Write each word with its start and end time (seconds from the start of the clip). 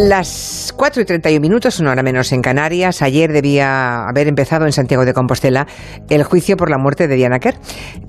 Las 0.00 0.72
4 0.76 1.02
y 1.02 1.04
31 1.06 1.40
minutos, 1.40 1.80
una 1.80 1.90
hora 1.90 2.04
menos 2.04 2.30
en 2.30 2.40
Canarias. 2.40 3.02
Ayer 3.02 3.32
debía 3.32 4.08
haber 4.08 4.28
empezado 4.28 4.64
en 4.64 4.70
Santiago 4.70 5.04
de 5.04 5.12
Compostela 5.12 5.66
el 6.08 6.22
juicio 6.22 6.56
por 6.56 6.70
la 6.70 6.78
muerte 6.78 7.08
de 7.08 7.16
Diana 7.16 7.40
Kerr. 7.40 7.56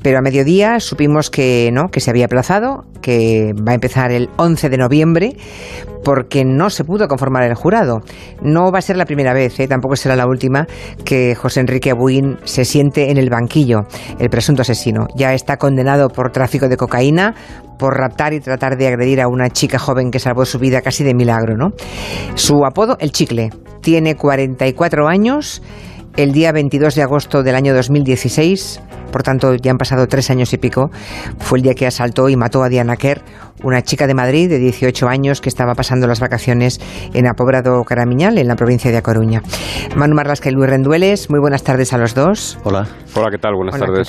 Pero 0.03 0.19
a 0.19 0.21
mediodía 0.21 0.79
supimos 0.81 1.31
que 1.31 1.71
no, 1.73 1.89
que 1.89 1.99
se 1.99 2.11
había 2.11 2.25
aplazado, 2.25 2.85
que 3.01 3.55
va 3.55 3.71
a 3.71 3.73
empezar 3.73 4.11
el 4.11 4.29
11 4.37 4.69
de 4.69 4.77
noviembre, 4.77 5.35
porque 6.03 6.45
no 6.45 6.69
se 6.69 6.83
pudo 6.83 7.07
conformar 7.07 7.43
el 7.43 7.55
jurado. 7.55 8.01
No 8.41 8.71
va 8.71 8.79
a 8.79 8.81
ser 8.81 8.97
la 8.97 9.05
primera 9.05 9.33
vez, 9.33 9.59
¿eh? 9.59 9.67
tampoco 9.67 9.95
será 9.95 10.15
la 10.15 10.27
última, 10.27 10.67
que 11.05 11.35
José 11.35 11.61
Enrique 11.61 11.91
Abuín 11.91 12.37
se 12.43 12.65
siente 12.65 13.11
en 13.11 13.17
el 13.17 13.29
banquillo. 13.29 13.81
El 14.19 14.29
presunto 14.29 14.61
asesino 14.61 15.07
ya 15.15 15.33
está 15.33 15.57
condenado 15.57 16.09
por 16.09 16.31
tráfico 16.31 16.67
de 16.67 16.77
cocaína, 16.77 17.35
por 17.77 17.97
raptar 17.97 18.33
y 18.33 18.39
tratar 18.39 18.77
de 18.77 18.87
agredir 18.87 19.21
a 19.21 19.27
una 19.27 19.49
chica 19.49 19.79
joven 19.79 20.11
que 20.11 20.19
salvó 20.19 20.45
su 20.45 20.59
vida 20.59 20.81
casi 20.81 21.03
de 21.03 21.13
milagro, 21.13 21.55
¿no? 21.55 21.71
Su 22.35 22.65
apodo, 22.65 22.97
el 22.99 23.11
chicle. 23.11 23.49
Tiene 23.81 24.15
44 24.15 25.07
años. 25.07 25.61
El 26.17 26.33
día 26.33 26.51
22 26.51 26.95
de 26.95 27.03
agosto 27.03 27.43
del 27.43 27.55
año 27.55 27.73
2016 27.73 28.81
por 29.09 29.23
tanto 29.23 29.55
ya 29.55 29.71
han 29.71 29.77
pasado 29.77 30.07
tres 30.07 30.29
años 30.29 30.53
y 30.53 30.57
pico, 30.57 30.89
fue 31.39 31.59
el 31.59 31.63
día 31.63 31.73
que 31.73 31.87
asaltó 31.87 32.29
y 32.29 32.35
mató 32.35 32.63
a 32.63 32.69
Diana 32.69 32.95
Kerr, 32.95 33.21
una 33.63 33.81
chica 33.81 34.05
de 34.05 34.13
Madrid 34.13 34.49
de 34.49 34.59
18 34.59 35.07
años 35.07 35.41
que 35.41 35.49
estaba 35.49 35.73
pasando 35.73 36.05
las 36.05 36.19
vacaciones 36.19 36.79
en 37.13 37.27
Apobrado 37.27 37.83
Caramiñal, 37.83 38.37
en 38.37 38.47
la 38.47 38.55
provincia 38.55 38.91
de 38.91 38.97
A 38.97 39.01
Coruña. 39.01 39.41
Manu 39.95 40.15
Marlasca 40.15 40.49
y 40.49 40.53
Luis 40.53 40.69
Rendueles, 40.69 41.31
muy 41.31 41.39
buenas 41.39 41.63
tardes 41.63 41.91
a 41.91 41.97
los 41.97 42.13
dos. 42.13 42.59
Hola. 42.63 42.87
Hola, 43.15 43.31
¿qué 43.31 43.39
tal? 43.39 43.55
Buenas 43.55 43.79
tardes. 43.79 44.07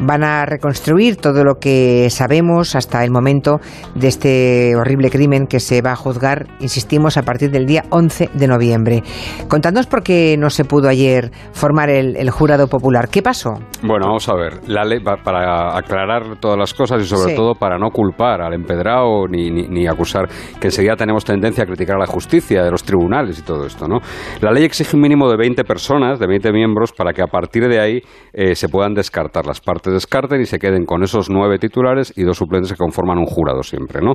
Van 0.00 0.24
a 0.24 0.44
reconstruir 0.44 1.16
todo 1.16 1.44
lo 1.44 1.60
que 1.60 2.08
sabemos 2.10 2.74
hasta 2.74 3.04
el 3.04 3.12
momento 3.12 3.60
de 3.94 4.08
este 4.08 4.74
horrible 4.74 5.08
crimen 5.10 5.46
que 5.46 5.60
se 5.60 5.82
va 5.82 5.92
a 5.92 5.96
juzgar, 5.96 6.48
insistimos, 6.58 7.16
a 7.16 7.22
partir 7.22 7.52
del 7.52 7.66
día 7.66 7.84
11 7.90 8.30
de 8.34 8.46
noviembre. 8.48 9.02
Contadnos 9.48 9.86
por 9.86 10.02
qué 10.02 10.34
no 10.36 10.50
se 10.50 10.64
pudo 10.64 10.88
ayer 10.88 11.30
formar 11.52 11.88
el, 11.90 12.16
el 12.16 12.30
jurado 12.30 12.66
popular. 12.66 13.08
¿Qué 13.08 13.22
pasó? 13.22 13.52
Bueno, 13.82 14.06
vamos 14.06 14.28
a 14.28 14.34
ver 14.34 14.40
ver, 14.40 14.68
la 14.68 14.84
ley, 14.84 15.00
para 15.00 15.76
aclarar 15.76 16.38
todas 16.40 16.58
las 16.58 16.74
cosas 16.74 17.02
y 17.02 17.06
sobre 17.06 17.34
todo 17.34 17.54
para 17.54 17.78
no 17.78 17.90
culpar 17.90 18.40
al 18.40 18.54
empedrado 18.54 18.89
ni, 19.28 19.86
acusar, 19.86 20.28
que 20.60 20.68
enseguida 20.68 20.96
tenemos 20.96 21.24
tendencia 21.24 21.64
a 21.64 21.66
criticar 21.66 21.96
a 21.96 22.00
la 22.00 22.06
justicia 22.06 22.62
de 22.62 22.70
los 22.70 22.82
tribunales 22.82 23.38
y 23.38 23.42
todo 23.42 23.66
esto, 23.66 23.86
¿no? 23.86 23.98
La 24.40 24.52
ley 24.52 24.64
exige 24.64 24.96
un 24.96 25.02
mínimo 25.02 25.30
de 25.30 25.36
20 25.36 25.64
personas, 25.64 26.18
de 26.18 26.26
20 26.26 26.52
miembros, 26.52 26.92
para 26.92 27.12
que 27.12 27.22
a 27.22 27.26
partir 27.26 27.68
de 27.68 27.80
ahí 27.80 28.02
eh, 28.32 28.54
se 28.54 28.68
puedan 28.68 28.94
descartar. 28.94 29.46
Las 29.46 29.60
partes 29.60 29.92
descarten 29.92 30.40
y 30.40 30.46
se 30.46 30.58
queden 30.58 30.84
con 30.84 31.02
esos 31.02 31.30
nueve 31.30 31.58
titulares 31.58 32.12
y 32.16 32.22
dos 32.22 32.38
suplentes 32.38 32.72
que 32.72 32.78
conforman 32.78 33.18
un 33.18 33.26
jurado 33.26 33.62
siempre, 33.62 34.00
¿no? 34.00 34.14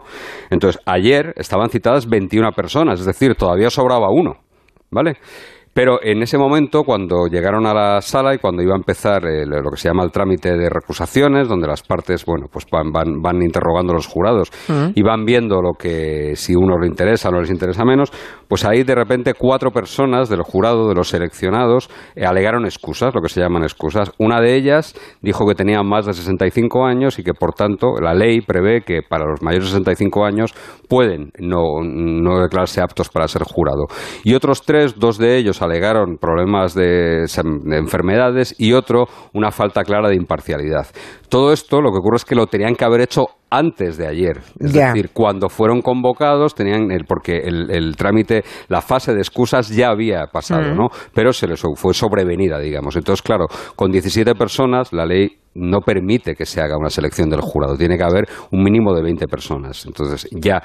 Entonces, 0.50 0.82
ayer 0.86 1.34
estaban 1.36 1.70
citadas 1.70 2.08
21 2.08 2.52
personas, 2.52 3.00
es 3.00 3.06
decir, 3.06 3.36
todavía 3.36 3.70
sobraba 3.70 4.10
uno, 4.10 4.38
¿vale? 4.92 5.18
Pero 5.76 6.00
en 6.02 6.22
ese 6.22 6.38
momento, 6.38 6.84
cuando 6.84 7.28
llegaron 7.28 7.66
a 7.66 7.74
la 7.74 8.00
sala 8.00 8.34
y 8.34 8.38
cuando 8.38 8.64
iba 8.64 8.76
a 8.76 8.78
empezar 8.78 9.24
lo 9.24 9.70
que 9.72 9.76
se 9.76 9.90
llama 9.90 10.06
el 10.06 10.12
trámite 10.12 10.56
de 10.56 10.70
recusaciones, 10.70 11.50
donde 11.50 11.68
las 11.68 11.84
partes, 11.84 12.24
bueno, 12.24 12.46
pues 12.50 12.66
van, 12.72 12.94
van, 12.94 13.22
van 13.22 13.42
interrogando 13.42 13.92
a 13.92 13.98
los 13.98 14.08
jurados 14.08 14.54
y 14.96 15.04
van 15.04 15.26
viendo 15.26 15.62
lo 15.62 15.74
que 15.74 16.32
si 16.38 16.56
uno 16.56 16.80
le 16.80 16.88
interesa 16.88 17.28
o 17.28 17.34
no 17.34 17.42
les 17.42 17.52
interesa 17.52 17.84
menos, 17.84 18.10
pues 18.48 18.64
ahí 18.64 18.84
de 18.84 18.96
repente 18.96 19.34
cuatro 19.34 19.72
personas 19.72 20.30
del 20.30 20.44
jurado, 20.44 20.88
de 20.88 20.96
los 20.96 21.10
seleccionados, 21.10 21.90
eh, 22.16 22.26
alegaron 22.26 22.64
excusas, 22.64 23.14
lo 23.14 23.20
que 23.20 23.28
se 23.28 23.42
llaman 23.42 23.64
excusas. 23.64 24.14
Una 24.18 24.40
de 24.40 24.56
ellas 24.56 24.96
dijo 25.22 25.46
que 25.46 25.56
tenía 25.56 25.84
más 25.84 26.06
de 26.06 26.14
65 26.14 26.86
años 26.86 27.20
y 27.20 27.24
que, 27.24 27.34
por 27.34 27.54
tanto, 27.54 27.96
la 28.00 28.14
ley 28.14 28.40
prevé 28.40 28.84
que 28.84 29.02
para 29.02 29.26
los 29.26 29.42
mayores 29.42 29.66
de 29.66 29.72
65 29.72 30.24
años 30.24 30.54
pueden 30.88 31.32
no, 31.38 31.82
no 31.84 32.40
declararse 32.40 32.80
aptos 32.80 33.10
para 33.10 33.28
ser 33.28 33.44
jurado. 33.44 33.88
Y 34.24 34.36
otros 34.36 34.62
tres, 34.62 34.98
dos 34.98 35.18
de 35.18 35.38
ellos 35.38 35.62
alegaron 35.66 36.18
problemas 36.18 36.74
de, 36.74 37.26
enfermedades 37.72 38.56
y 38.58 38.74
otro 38.74 39.08
una 39.34 39.52
falta 39.52 39.84
clara 39.84 40.10
de 40.10 40.16
imparcialidad. 40.16 40.88
Todo 41.30 41.52
esto 41.52 41.82
lo 41.82 41.92
que 41.92 42.00
ocurre 42.00 42.18
es 42.18 42.26
que 42.26 42.36
lo 42.36 42.48
tenían 42.48 42.76
que 42.76 42.86
haber 42.86 43.02
hecho 43.02 43.28
antes 43.58 43.98
de 43.98 44.08
ayer. 44.08 44.40
Es 44.60 44.74
decir, 44.74 45.10
cuando 45.14 45.50
fueron 45.50 45.82
convocados, 45.82 46.56
tenían 46.56 46.92
el, 46.92 47.06
porque 47.06 47.38
el, 47.38 47.96
trámite, 47.96 48.44
la 48.68 48.82
fase 48.82 49.14
de 49.14 49.20
excusas 49.20 49.70
ya 49.70 49.90
había 49.90 50.28
pasado, 50.28 50.74
mm. 50.74 50.78
¿no? 50.78 50.88
Pero 51.14 51.32
se 51.32 51.48
les 51.48 51.62
fue 51.76 51.94
sobrevenida, 51.94 52.60
digamos. 52.60 52.96
Entonces, 52.96 53.22
claro, 53.22 53.46
con 53.76 53.92
17 53.92 54.36
personas, 54.36 54.92
la 54.92 55.06
ley 55.06 55.30
no 55.56 55.80
permite 55.80 56.36
que 56.36 56.46
se 56.46 56.62
haga 56.62 56.78
una 56.78 56.90
selección 56.90 57.30
del 57.30 57.42
jurado. 57.42 57.78
Tiene 57.78 57.98
que 57.98 58.04
haber 58.04 58.26
un 58.52 58.62
mínimo 58.62 58.94
de 58.94 59.02
20 59.02 59.26
personas. 59.28 59.86
Entonces, 59.86 60.28
ya 60.32 60.62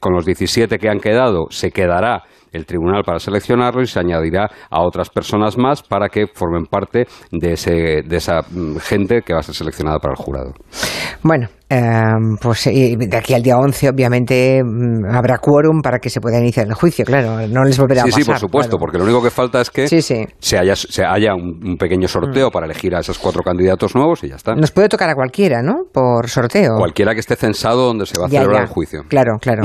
con 0.00 0.14
los 0.14 0.24
17 0.24 0.78
que 0.78 0.88
han 0.88 1.00
quedado, 1.00 1.46
se 1.50 1.70
quedará 1.70 2.22
el 2.52 2.66
tribunal 2.66 3.02
para 3.04 3.18
seleccionarlo 3.18 3.82
y 3.82 3.86
se 3.86 4.00
añadirá 4.00 4.50
a 4.70 4.82
otras 4.82 5.10
personas 5.10 5.56
más 5.56 5.82
para 5.82 6.08
que 6.08 6.26
formen 6.26 6.66
parte 6.66 7.06
de, 7.30 7.52
ese, 7.52 8.02
de 8.04 8.16
esa 8.16 8.40
mm, 8.40 8.76
gente 8.78 9.22
que 9.22 9.32
va 9.32 9.40
a 9.40 9.42
ser 9.42 9.54
seleccionada 9.54 9.98
para 9.98 10.14
el 10.14 10.24
jurado. 10.24 10.52
Bueno, 11.22 11.48
Em, 11.72 12.36
pues 12.40 12.64
de 12.64 13.16
aquí 13.16 13.32
al 13.32 13.44
día 13.44 13.56
11 13.56 13.90
obviamente 13.90 14.60
mm, 14.60 15.04
habrá 15.14 15.38
quórum 15.38 15.80
para 15.80 16.00
que 16.00 16.10
se 16.10 16.20
pueda 16.20 16.40
iniciar 16.40 16.66
el 16.66 16.74
juicio, 16.74 17.04
claro, 17.04 17.46
no 17.46 17.62
les 17.62 17.78
volverá 17.78 18.02
a 18.02 18.04
pasar. 18.06 18.20
Sí, 18.20 18.26
por 18.26 18.40
supuesto, 18.40 18.76
porque 18.76 18.98
lo 18.98 19.04
único 19.04 19.22
que 19.22 19.30
falta 19.30 19.60
es 19.60 19.70
que 19.70 19.86
Se, 19.86 20.58
haya, 20.58 20.74
se 20.74 21.04
haya 21.04 21.32
un, 21.32 21.76
pequeño 21.78 22.08
sorteo 22.08 22.48
mm. 22.48 22.50
para 22.50 22.66
elegir 22.66 22.92
a 22.96 22.98
esos 22.98 23.20
cuatro 23.20 23.44
candidatos 23.44 23.94
nuevos 23.94 24.24
y 24.24 24.30
ya 24.30 24.34
está. 24.34 24.56
Nos 24.56 24.72
puede 24.72 24.88
tocar 24.88 25.10
a 25.10 25.14
cualquiera, 25.14 25.62
¿no? 25.62 25.84
Por 25.92 26.28
sorteo. 26.28 26.74
Cualquiera 26.76 27.14
que 27.14 27.20
esté 27.20 27.36
censado 27.36 27.86
donde 27.86 28.04
se 28.04 28.18
va 28.18 28.26
a 28.26 28.28
celebrar 28.28 28.62
el 28.62 28.68
juicio. 28.68 29.04
Claro, 29.06 29.38
claro, 29.40 29.62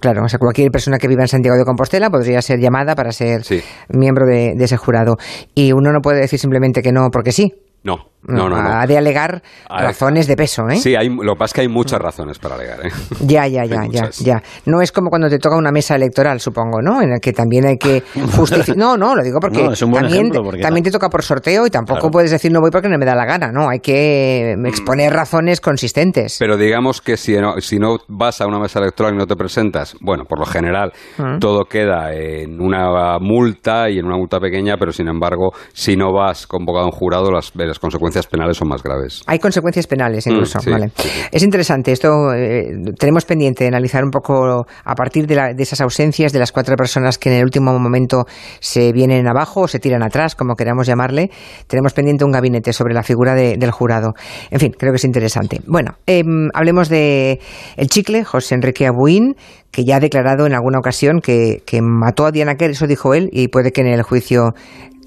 claro. 0.00 0.22
O 0.26 0.28
sea, 0.28 0.38
cualquier 0.38 0.70
persona 0.70 0.98
que 0.98 1.08
viva 1.08 1.22
en 1.22 1.28
Santiago 1.28 1.58
de 1.58 1.64
Compostela 1.64 2.08
podría 2.08 2.40
ser 2.40 2.60
llamada 2.60 2.94
para 2.94 3.10
ser 3.10 3.42
miembro 3.88 4.26
de 4.26 4.54
ese 4.60 4.76
jurado. 4.76 5.16
Y 5.56 5.72
uno 5.72 5.90
no 5.90 5.98
puede 6.00 6.20
decir 6.20 6.38
simplemente 6.38 6.82
que 6.82 6.92
no 6.92 7.08
porque 7.10 7.32
sí. 7.32 7.52
No, 7.82 8.08
no, 8.22 8.48
no, 8.48 8.56
Ha 8.56 8.86
de 8.86 8.98
alegar 8.98 9.42
razones 9.70 10.26
de 10.26 10.36
peso, 10.36 10.68
¿eh? 10.68 10.76
Sí, 10.76 10.94
hay, 10.96 11.08
lo 11.08 11.34
que 11.34 11.38
pasa 11.38 11.44
es 11.44 11.52
que 11.54 11.60
hay 11.62 11.68
muchas 11.68 12.00
razones 12.00 12.38
para 12.38 12.56
alegar, 12.56 12.86
¿eh? 12.86 12.90
Ya, 13.20 13.46
ya, 13.46 13.64
ya, 13.66 13.86
ya, 13.88 14.10
ya. 14.10 14.42
No 14.66 14.82
es 14.82 14.92
como 14.92 15.08
cuando 15.08 15.28
te 15.28 15.38
toca 15.38 15.56
una 15.56 15.70
mesa 15.70 15.94
electoral, 15.94 16.40
supongo, 16.40 16.82
¿no? 16.82 17.00
En 17.00 17.12
el 17.12 17.20
que 17.20 17.32
también 17.32 17.66
hay 17.66 17.76
que 17.78 18.02
justificar... 18.36 18.76
No, 18.76 18.96
no, 18.96 19.14
lo 19.14 19.22
digo 19.22 19.38
porque, 19.40 19.60
también, 19.60 20.30
también 20.60 20.84
te 20.84 20.90
toca 20.90 21.08
por 21.08 21.22
sorteo 21.22 21.66
y 21.66 21.70
tampoco 21.70 22.10
puedes 22.10 22.30
decir 22.30 22.52
no 22.52 22.60
voy 22.60 22.70
porque 22.70 22.88
no 22.88 22.98
me 22.98 23.06
da 23.06 23.14
la 23.14 23.24
gana, 23.24 23.50
¿no? 23.52 23.68
Hay 23.68 23.80
que 23.80 24.54
exponer 24.66 25.12
razones 25.12 25.60
consistentes. 25.60 26.36
Pero 26.38 26.56
digamos 26.56 27.00
que 27.00 27.16
si 27.16 27.36
no, 27.36 27.60
si 27.60 27.78
no 27.78 27.98
vas 28.08 28.40
a 28.40 28.46
una 28.46 28.58
mesa 28.58 28.80
electoral 28.80 29.14
y 29.14 29.16
no 29.16 29.26
te 29.26 29.36
presentas, 29.36 29.96
bueno, 30.00 30.24
por 30.24 30.38
lo 30.38 30.46
general 30.46 30.92
mm. 31.18 31.38
todo 31.38 31.64
queda 31.64 32.12
en 32.12 32.60
una 32.60 33.18
multa 33.20 33.88
y 33.88 33.98
en 33.98 34.06
una 34.06 34.16
multa 34.16 34.40
pequeña, 34.40 34.76
pero 34.78 34.92
sin 34.92 35.08
embargo, 35.08 35.52
si 35.72 35.96
no 35.96 36.12
vas 36.12 36.46
convocado 36.46 36.84
a 36.84 36.88
un 36.88 36.92
jurado, 36.92 37.30
las, 37.30 37.52
las 37.68 37.78
consecuencias 37.78 38.26
penales 38.26 38.56
son 38.56 38.68
más 38.68 38.82
graves. 38.82 39.22
Hay 39.26 39.38
consecuencias 39.38 39.86
penales 39.86 40.26
mm, 40.26 40.30
incluso, 40.30 40.58
vale. 40.68 40.90
Es 41.30 41.42
interesante, 41.42 41.92
esto 41.92 42.32
eh, 42.34 42.72
tenemos 42.98 43.24
pendiente 43.24 43.64
de 43.64 43.68
analizar 43.68 44.04
un 44.04 44.10
poco 44.10 44.66
a 44.84 44.94
partir 44.94 45.26
de, 45.26 45.54
esas 45.58 45.80
ausencias 45.80 46.32
de 46.32 46.38
las 46.38 46.52
cuatro 46.52 46.76
personas 46.76 47.18
que 47.18 47.30
en 47.30 47.36
el 47.36 47.44
último 47.44 47.78
momento 47.78 48.24
se 48.60 48.92
vienen 48.92 49.28
abajo 49.28 49.62
o 49.62 49.68
se 49.68 49.78
tiran 49.78 50.02
atrás, 50.02 50.34
como 50.34 50.54
queramos 50.54 50.86
llamarle. 50.86 51.30
Tenemos 51.66 51.92
pendiente 51.92 52.24
un 52.24 52.32
gabinete 52.32 52.72
sobre 52.72 52.94
la 52.94 53.02
figura 53.02 53.34
del 53.34 53.70
jurado. 53.70 54.14
En 54.50 54.60
fin, 54.60 54.72
creo 54.76 54.92
que 54.92 54.96
es 54.96 55.04
interesante. 55.04 55.60
Bueno, 55.66 55.92
em, 56.06 56.48
hablemos 56.54 56.88
de 56.88 57.40
el 57.76 57.88
chicle, 57.88 58.24
José 58.24 58.54
Enrique 58.54 58.86
Abuín, 58.86 59.36
que 59.70 59.84
ya 59.84 59.96
ha 59.96 60.00
declarado 60.00 60.46
en 60.46 60.54
alguna 60.54 60.78
ocasión 60.78 61.20
que, 61.20 61.62
que 61.66 61.82
mató 61.82 62.26
a 62.26 62.30
Diana 62.30 62.54
Kerr, 62.54 62.70
eso 62.70 62.86
dijo 62.86 63.14
él, 63.14 63.28
y 63.32 63.48
puede 63.48 63.72
que 63.72 63.82
en 63.82 63.88
el 63.88 64.02
juicio 64.02 64.54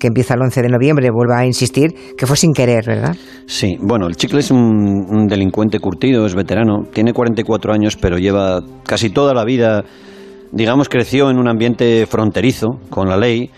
que 0.02 0.08
empieza 0.08 0.34
el 0.34 0.42
11 0.42 0.64
de 0.64 0.70
noviembre, 0.70 1.12
vuelva 1.12 1.38
a 1.38 1.46
insistir, 1.46 1.94
que 2.18 2.26
fue 2.26 2.36
sin 2.36 2.54
querer, 2.54 2.84
¿verdad? 2.88 3.16
Sí, 3.46 3.78
bueno, 3.80 4.08
el 4.08 4.16
chicle 4.16 4.40
es 4.40 4.50
un, 4.50 5.28
delincuente 5.28 5.78
curtido, 5.80 6.26
es 6.26 6.34
veterano, 6.34 6.86
tiene 6.92 7.14
44 7.14 7.72
años, 7.72 7.96
pero 7.98 8.18
lleva 8.18 8.62
casi 8.84 9.12
toda 9.12 9.36
la 9.36 9.46
vida, 9.46 9.86
digamos, 10.52 10.90
creció 10.90 11.30
en 11.30 11.38
un 11.38 11.48
ambiente 11.48 12.08
fronterizo 12.08 12.80
con 12.90 13.10
la 13.10 13.16
ley 13.16 13.52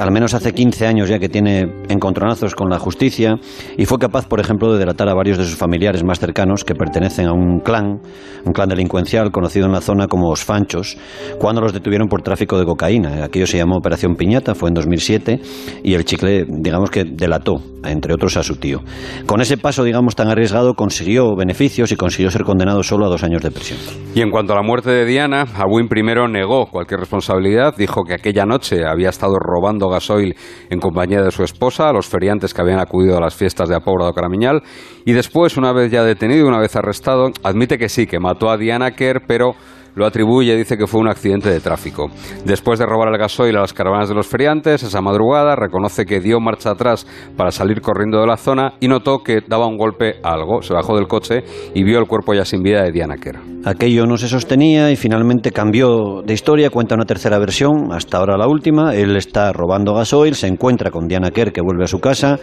al 0.00 0.10
menos 0.10 0.32
hace 0.32 0.52
15 0.52 0.86
años 0.86 1.10
ya 1.10 1.18
que 1.18 1.28
tiene 1.28 1.68
encontronazos 1.90 2.54
con 2.54 2.70
la 2.70 2.78
justicia 2.78 3.38
y 3.76 3.84
fue 3.84 3.98
capaz, 3.98 4.26
por 4.26 4.40
ejemplo, 4.40 4.72
de 4.72 4.78
delatar 4.78 5.10
a 5.10 5.14
varios 5.14 5.36
de 5.36 5.44
sus 5.44 5.56
familiares 5.56 6.02
más 6.02 6.18
cercanos 6.18 6.64
que 6.64 6.74
pertenecen 6.74 7.26
a 7.26 7.32
un 7.34 7.60
clan, 7.60 8.00
un 8.46 8.52
clan 8.54 8.70
delincuencial 8.70 9.30
conocido 9.30 9.66
en 9.66 9.72
la 9.72 9.82
zona 9.82 10.06
como 10.06 10.30
Os 10.30 10.42
Fanchos, 10.42 10.96
cuando 11.38 11.60
los 11.60 11.74
detuvieron 11.74 12.08
por 12.08 12.22
tráfico 12.22 12.58
de 12.58 12.64
cocaína. 12.64 13.24
Aquello 13.24 13.46
se 13.46 13.58
llamó 13.58 13.76
Operación 13.76 14.16
Piñata, 14.16 14.54
fue 14.54 14.70
en 14.70 14.74
2007 14.74 15.40
y 15.84 15.92
el 15.92 16.06
chicle, 16.06 16.46
digamos 16.48 16.90
que 16.90 17.04
delató, 17.04 17.60
entre 17.84 18.14
otros, 18.14 18.38
a 18.38 18.42
su 18.42 18.56
tío. 18.56 18.80
Con 19.26 19.42
ese 19.42 19.58
paso, 19.58 19.84
digamos, 19.84 20.16
tan 20.16 20.28
arriesgado, 20.28 20.72
consiguió 20.72 21.36
beneficios 21.36 21.92
y 21.92 21.96
consiguió 21.96 22.30
ser 22.30 22.44
condenado 22.44 22.82
solo 22.82 23.04
a 23.04 23.08
dos 23.10 23.22
años 23.22 23.42
de 23.42 23.50
prisión. 23.50 23.78
Y 24.14 24.22
en 24.22 24.30
cuanto 24.30 24.54
a 24.54 24.56
la 24.56 24.62
muerte 24.62 24.90
de 24.90 25.04
Diana, 25.04 25.44
Abuin 25.54 25.88
primero 25.88 26.26
negó 26.26 26.66
cualquier 26.70 27.00
responsabilidad, 27.00 27.74
dijo 27.76 28.04
que 28.04 28.14
aquella 28.14 28.46
noche 28.46 28.86
había 28.86 29.10
estado 29.10 29.34
robando 29.38 29.89
gasoil 29.90 30.34
en 30.70 30.80
compañía 30.80 31.22
de 31.22 31.30
su 31.30 31.42
esposa, 31.42 31.88
a 31.88 31.92
los 31.92 32.06
feriantes 32.06 32.54
que 32.54 32.62
habían 32.62 32.80
acudido 32.80 33.16
a 33.16 33.20
las 33.20 33.34
fiestas 33.34 33.68
de 33.68 33.76
Apóbrado 33.76 34.12
Caramiñal, 34.12 34.62
y 35.04 35.12
después, 35.12 35.56
una 35.56 35.72
vez 35.72 35.90
ya 35.90 36.04
detenido, 36.04 36.46
una 36.46 36.60
vez 36.60 36.76
arrestado, 36.76 37.30
admite 37.42 37.78
que 37.78 37.88
sí, 37.88 38.06
que 38.06 38.18
mató 38.18 38.50
a 38.50 38.56
Diana 38.56 38.92
Kerr, 38.92 39.22
pero 39.26 39.54
lo 39.94 40.06
atribuye, 40.06 40.56
dice 40.56 40.76
que 40.76 40.86
fue 40.86 41.00
un 41.00 41.08
accidente 41.08 41.50
de 41.50 41.60
tráfico. 41.60 42.10
Después 42.44 42.78
de 42.78 42.86
robar 42.86 43.08
el 43.08 43.18
gasoil 43.18 43.56
a 43.56 43.60
las 43.60 43.72
caravanas 43.72 44.08
de 44.08 44.14
los 44.14 44.26
feriantes, 44.26 44.82
esa 44.82 45.00
madrugada 45.00 45.56
reconoce 45.56 46.04
que 46.04 46.20
dio 46.20 46.40
marcha 46.40 46.70
atrás 46.70 47.06
para 47.36 47.50
salir 47.50 47.80
corriendo 47.80 48.20
de 48.20 48.26
la 48.26 48.36
zona 48.36 48.74
y 48.80 48.88
notó 48.88 49.22
que 49.22 49.40
daba 49.46 49.66
un 49.66 49.76
golpe 49.76 50.16
a 50.22 50.32
algo. 50.32 50.62
Se 50.62 50.74
bajó 50.74 50.96
del 50.96 51.06
coche 51.06 51.42
y 51.74 51.82
vio 51.84 51.98
el 51.98 52.06
cuerpo 52.06 52.34
ya 52.34 52.44
sin 52.44 52.62
vida 52.62 52.82
de 52.82 52.92
Diana 52.92 53.16
Kerr. 53.16 53.40
Aquello 53.64 54.06
no 54.06 54.16
se 54.16 54.28
sostenía 54.28 54.90
y 54.90 54.96
finalmente 54.96 55.50
cambió 55.52 56.22
de 56.24 56.32
historia, 56.32 56.70
cuenta 56.70 56.94
una 56.94 57.04
tercera 57.04 57.38
versión, 57.38 57.92
hasta 57.92 58.18
ahora 58.18 58.38
la 58.38 58.48
última. 58.48 58.94
Él 58.94 59.16
está 59.16 59.52
robando 59.52 59.94
gasoil, 59.94 60.34
se 60.34 60.46
encuentra 60.46 60.90
con 60.90 61.08
Diana 61.08 61.30
Kerr 61.30 61.52
que 61.52 61.60
vuelve 61.60 61.84
a 61.84 61.88
su 61.88 62.00
casa 62.00 62.38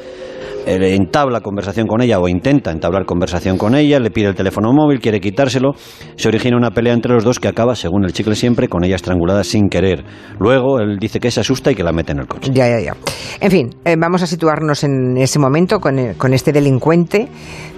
entabla 0.68 1.42
conversación 1.42 1.88
con 1.88 2.02
ella 2.02 2.20
o 2.20 2.28
intenta 2.28 2.72
entablar 2.72 3.06
conversación 3.06 3.58
con 3.58 3.76
ella, 3.76 4.00
le 4.00 4.12
pide 4.12 4.28
el 4.28 4.36
teléfono 4.36 4.72
móvil, 4.74 5.00
quiere 5.00 5.20
quitárselo, 5.20 5.74
se 6.16 6.28
origina 6.28 6.58
una 6.58 6.72
pelea 6.72 6.94
entre 6.94 7.14
los 7.14 7.24
dos 7.24 7.40
que 7.40 7.48
acaba, 7.48 7.76
según 7.76 8.06
el 8.06 8.14
chicle 8.14 8.36
siempre, 8.36 8.68
con 8.68 8.84
ella 8.84 8.96
estrangulada 8.96 9.44
sin 9.44 9.70
querer. 9.70 10.04
Luego 10.40 10.80
él 10.80 10.98
dice 11.00 11.20
que 11.20 11.32
se 11.32 11.40
asusta 11.40 11.72
y 11.72 11.76
que 11.76 11.84
la 11.84 11.92
mete 11.92 12.12
en 12.12 12.20
el 12.20 12.28
coche. 12.28 12.52
Ya, 12.54 12.68
ya, 12.68 12.80
ya. 12.80 12.96
En 13.40 13.52
fin, 13.52 13.70
eh, 13.86 13.96
vamos 13.98 14.24
a 14.24 14.28
situarnos 14.28 14.84
en 14.84 15.18
ese 15.18 15.40
momento 15.40 15.80
con, 15.80 16.00
eh, 16.00 16.16
con 16.18 16.34
este 16.34 16.52
delincuente 16.52 17.28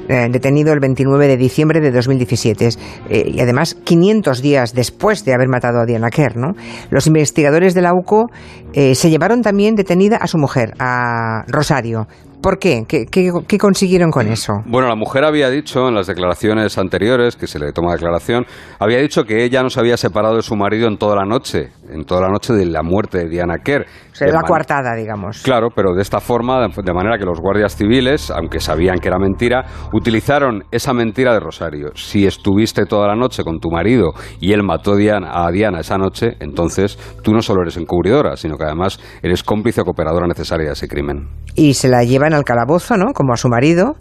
eh, 0.09 0.27
detenido 0.29 0.73
el 0.73 0.79
29 0.79 1.27
de 1.27 1.37
diciembre 1.37 1.79
de 1.79 1.91
2017 1.91 2.69
y 3.09 3.39
además 3.39 3.75
500 3.75 4.41
días 4.41 4.73
después 4.73 5.23
de 5.23 5.33
haber 5.33 5.47
matado 5.47 5.79
a 5.79 5.85
Diana 5.85 6.09
Kerr. 6.09 6.35
¿no? 6.35 6.53
Los 6.89 7.07
investigadores 7.07 7.73
de 7.73 7.81
la 7.81 7.93
UCO 7.93 8.27
se 8.73 9.09
llevaron 9.09 9.41
también 9.41 9.75
detenida 9.75 10.17
a 10.17 10.27
su 10.27 10.37
mujer, 10.37 10.73
a 10.79 11.43
Rosario, 11.47 12.07
¿Por 12.41 12.57
qué? 12.57 12.85
¿Qué, 12.87 13.57
consiguieron 13.57 14.11
con 14.11 14.27
eso? 14.27 14.53
Bueno, 14.65 14.87
la 14.87 14.95
mujer 14.95 15.25
había 15.25 15.49
dicho 15.49 15.89
en 15.89 15.95
las 15.95 16.07
declaraciones 16.07 16.77
anteriores, 16.77 17.35
que 17.35 17.47
se 17.47 17.59
le 17.59 17.73
toma 17.73 17.91
declaración, 17.91 18.45
había 18.79 18.99
dicho 18.99 19.25
que 19.25 19.43
ella 19.43 19.61
no 19.61 19.69
se 19.69 19.81
había 19.81 19.97
separado 19.97 20.37
de 20.37 20.41
su 20.41 20.55
marido 20.55 20.87
en 20.87 20.97
toda 20.97 21.17
la 21.17 21.25
noche, 21.25 21.71
en 21.89 22.05
toda 22.05 22.21
la 22.21 22.29
noche 22.29 22.53
de 22.53 22.65
la 22.65 22.81
muerte 22.81 23.17
de 23.17 23.29
Diana 23.29 23.57
Kerr. 23.57 23.85
O 24.11 24.15
sea, 24.15 24.27
la 24.29 24.41
coartada, 24.43 24.95
digamos. 24.95 25.41
Claro, 25.43 25.67
pero 25.75 25.93
de 25.93 26.01
esta 26.01 26.21
forma, 26.21 26.65
de 26.65 26.93
manera 26.93 27.17
que 27.17 27.25
los 27.25 27.41
guardias 27.41 27.75
civiles, 27.75 28.31
aunque 28.31 28.61
sabían 28.61 28.99
que 28.99 29.09
era 29.09 29.19
mentira, 29.19 29.65
utilizaron 29.99 30.63
esa 30.71 30.93
mentira 30.93 31.33
de 31.33 31.39
Rosario. 31.39 31.91
Si 31.95 32.25
estuviste 32.25 32.85
toda 32.85 33.07
la 33.07 33.15
noche 33.15 33.43
con 33.43 33.59
tu 33.59 33.69
marido 33.69 34.13
y 34.39 34.53
él 34.53 34.63
mató 34.63 34.93
a 34.93 35.51
Diana 35.51 35.79
esa 35.79 35.97
noche, 35.97 36.35
entonces 36.39 36.97
tú 37.21 37.33
no 37.33 37.41
solo 37.41 37.61
eres 37.61 37.77
encubridora, 37.77 38.35
sino 38.35 38.57
que 38.57 38.63
además 38.63 38.99
eres 39.21 39.43
cómplice 39.43 39.81
o 39.81 39.85
cooperadora 39.85 40.27
necesaria 40.27 40.67
de 40.67 40.73
ese 40.73 40.87
crimen. 40.87 41.27
Y 41.55 41.73
se 41.73 41.89
la 41.89 42.03
llevan 42.03 42.33
al 42.33 42.43
calabozo, 42.43 42.95
¿no? 42.95 43.13
Como 43.13 43.33
a 43.33 43.37
su 43.37 43.49
marido. 43.49 43.95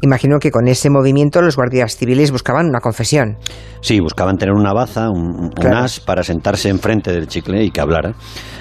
Imagino 0.00 0.38
que 0.38 0.50
con 0.50 0.66
ese 0.68 0.90
movimiento 0.90 1.40
los 1.40 1.56
guardias 1.56 1.96
civiles 1.96 2.32
buscaban 2.32 2.66
una 2.66 2.80
confesión. 2.80 3.36
Sí, 3.80 4.00
buscaban 4.00 4.36
tener 4.36 4.54
una 4.54 4.72
baza, 4.72 5.10
un, 5.10 5.52
as 5.74 6.00
para 6.00 6.22
sentarse 6.22 6.68
enfrente 6.68 7.12
del 7.12 7.28
chicle 7.28 7.62
y 7.62 7.70
que 7.70 7.80
hablara. 7.80 8.14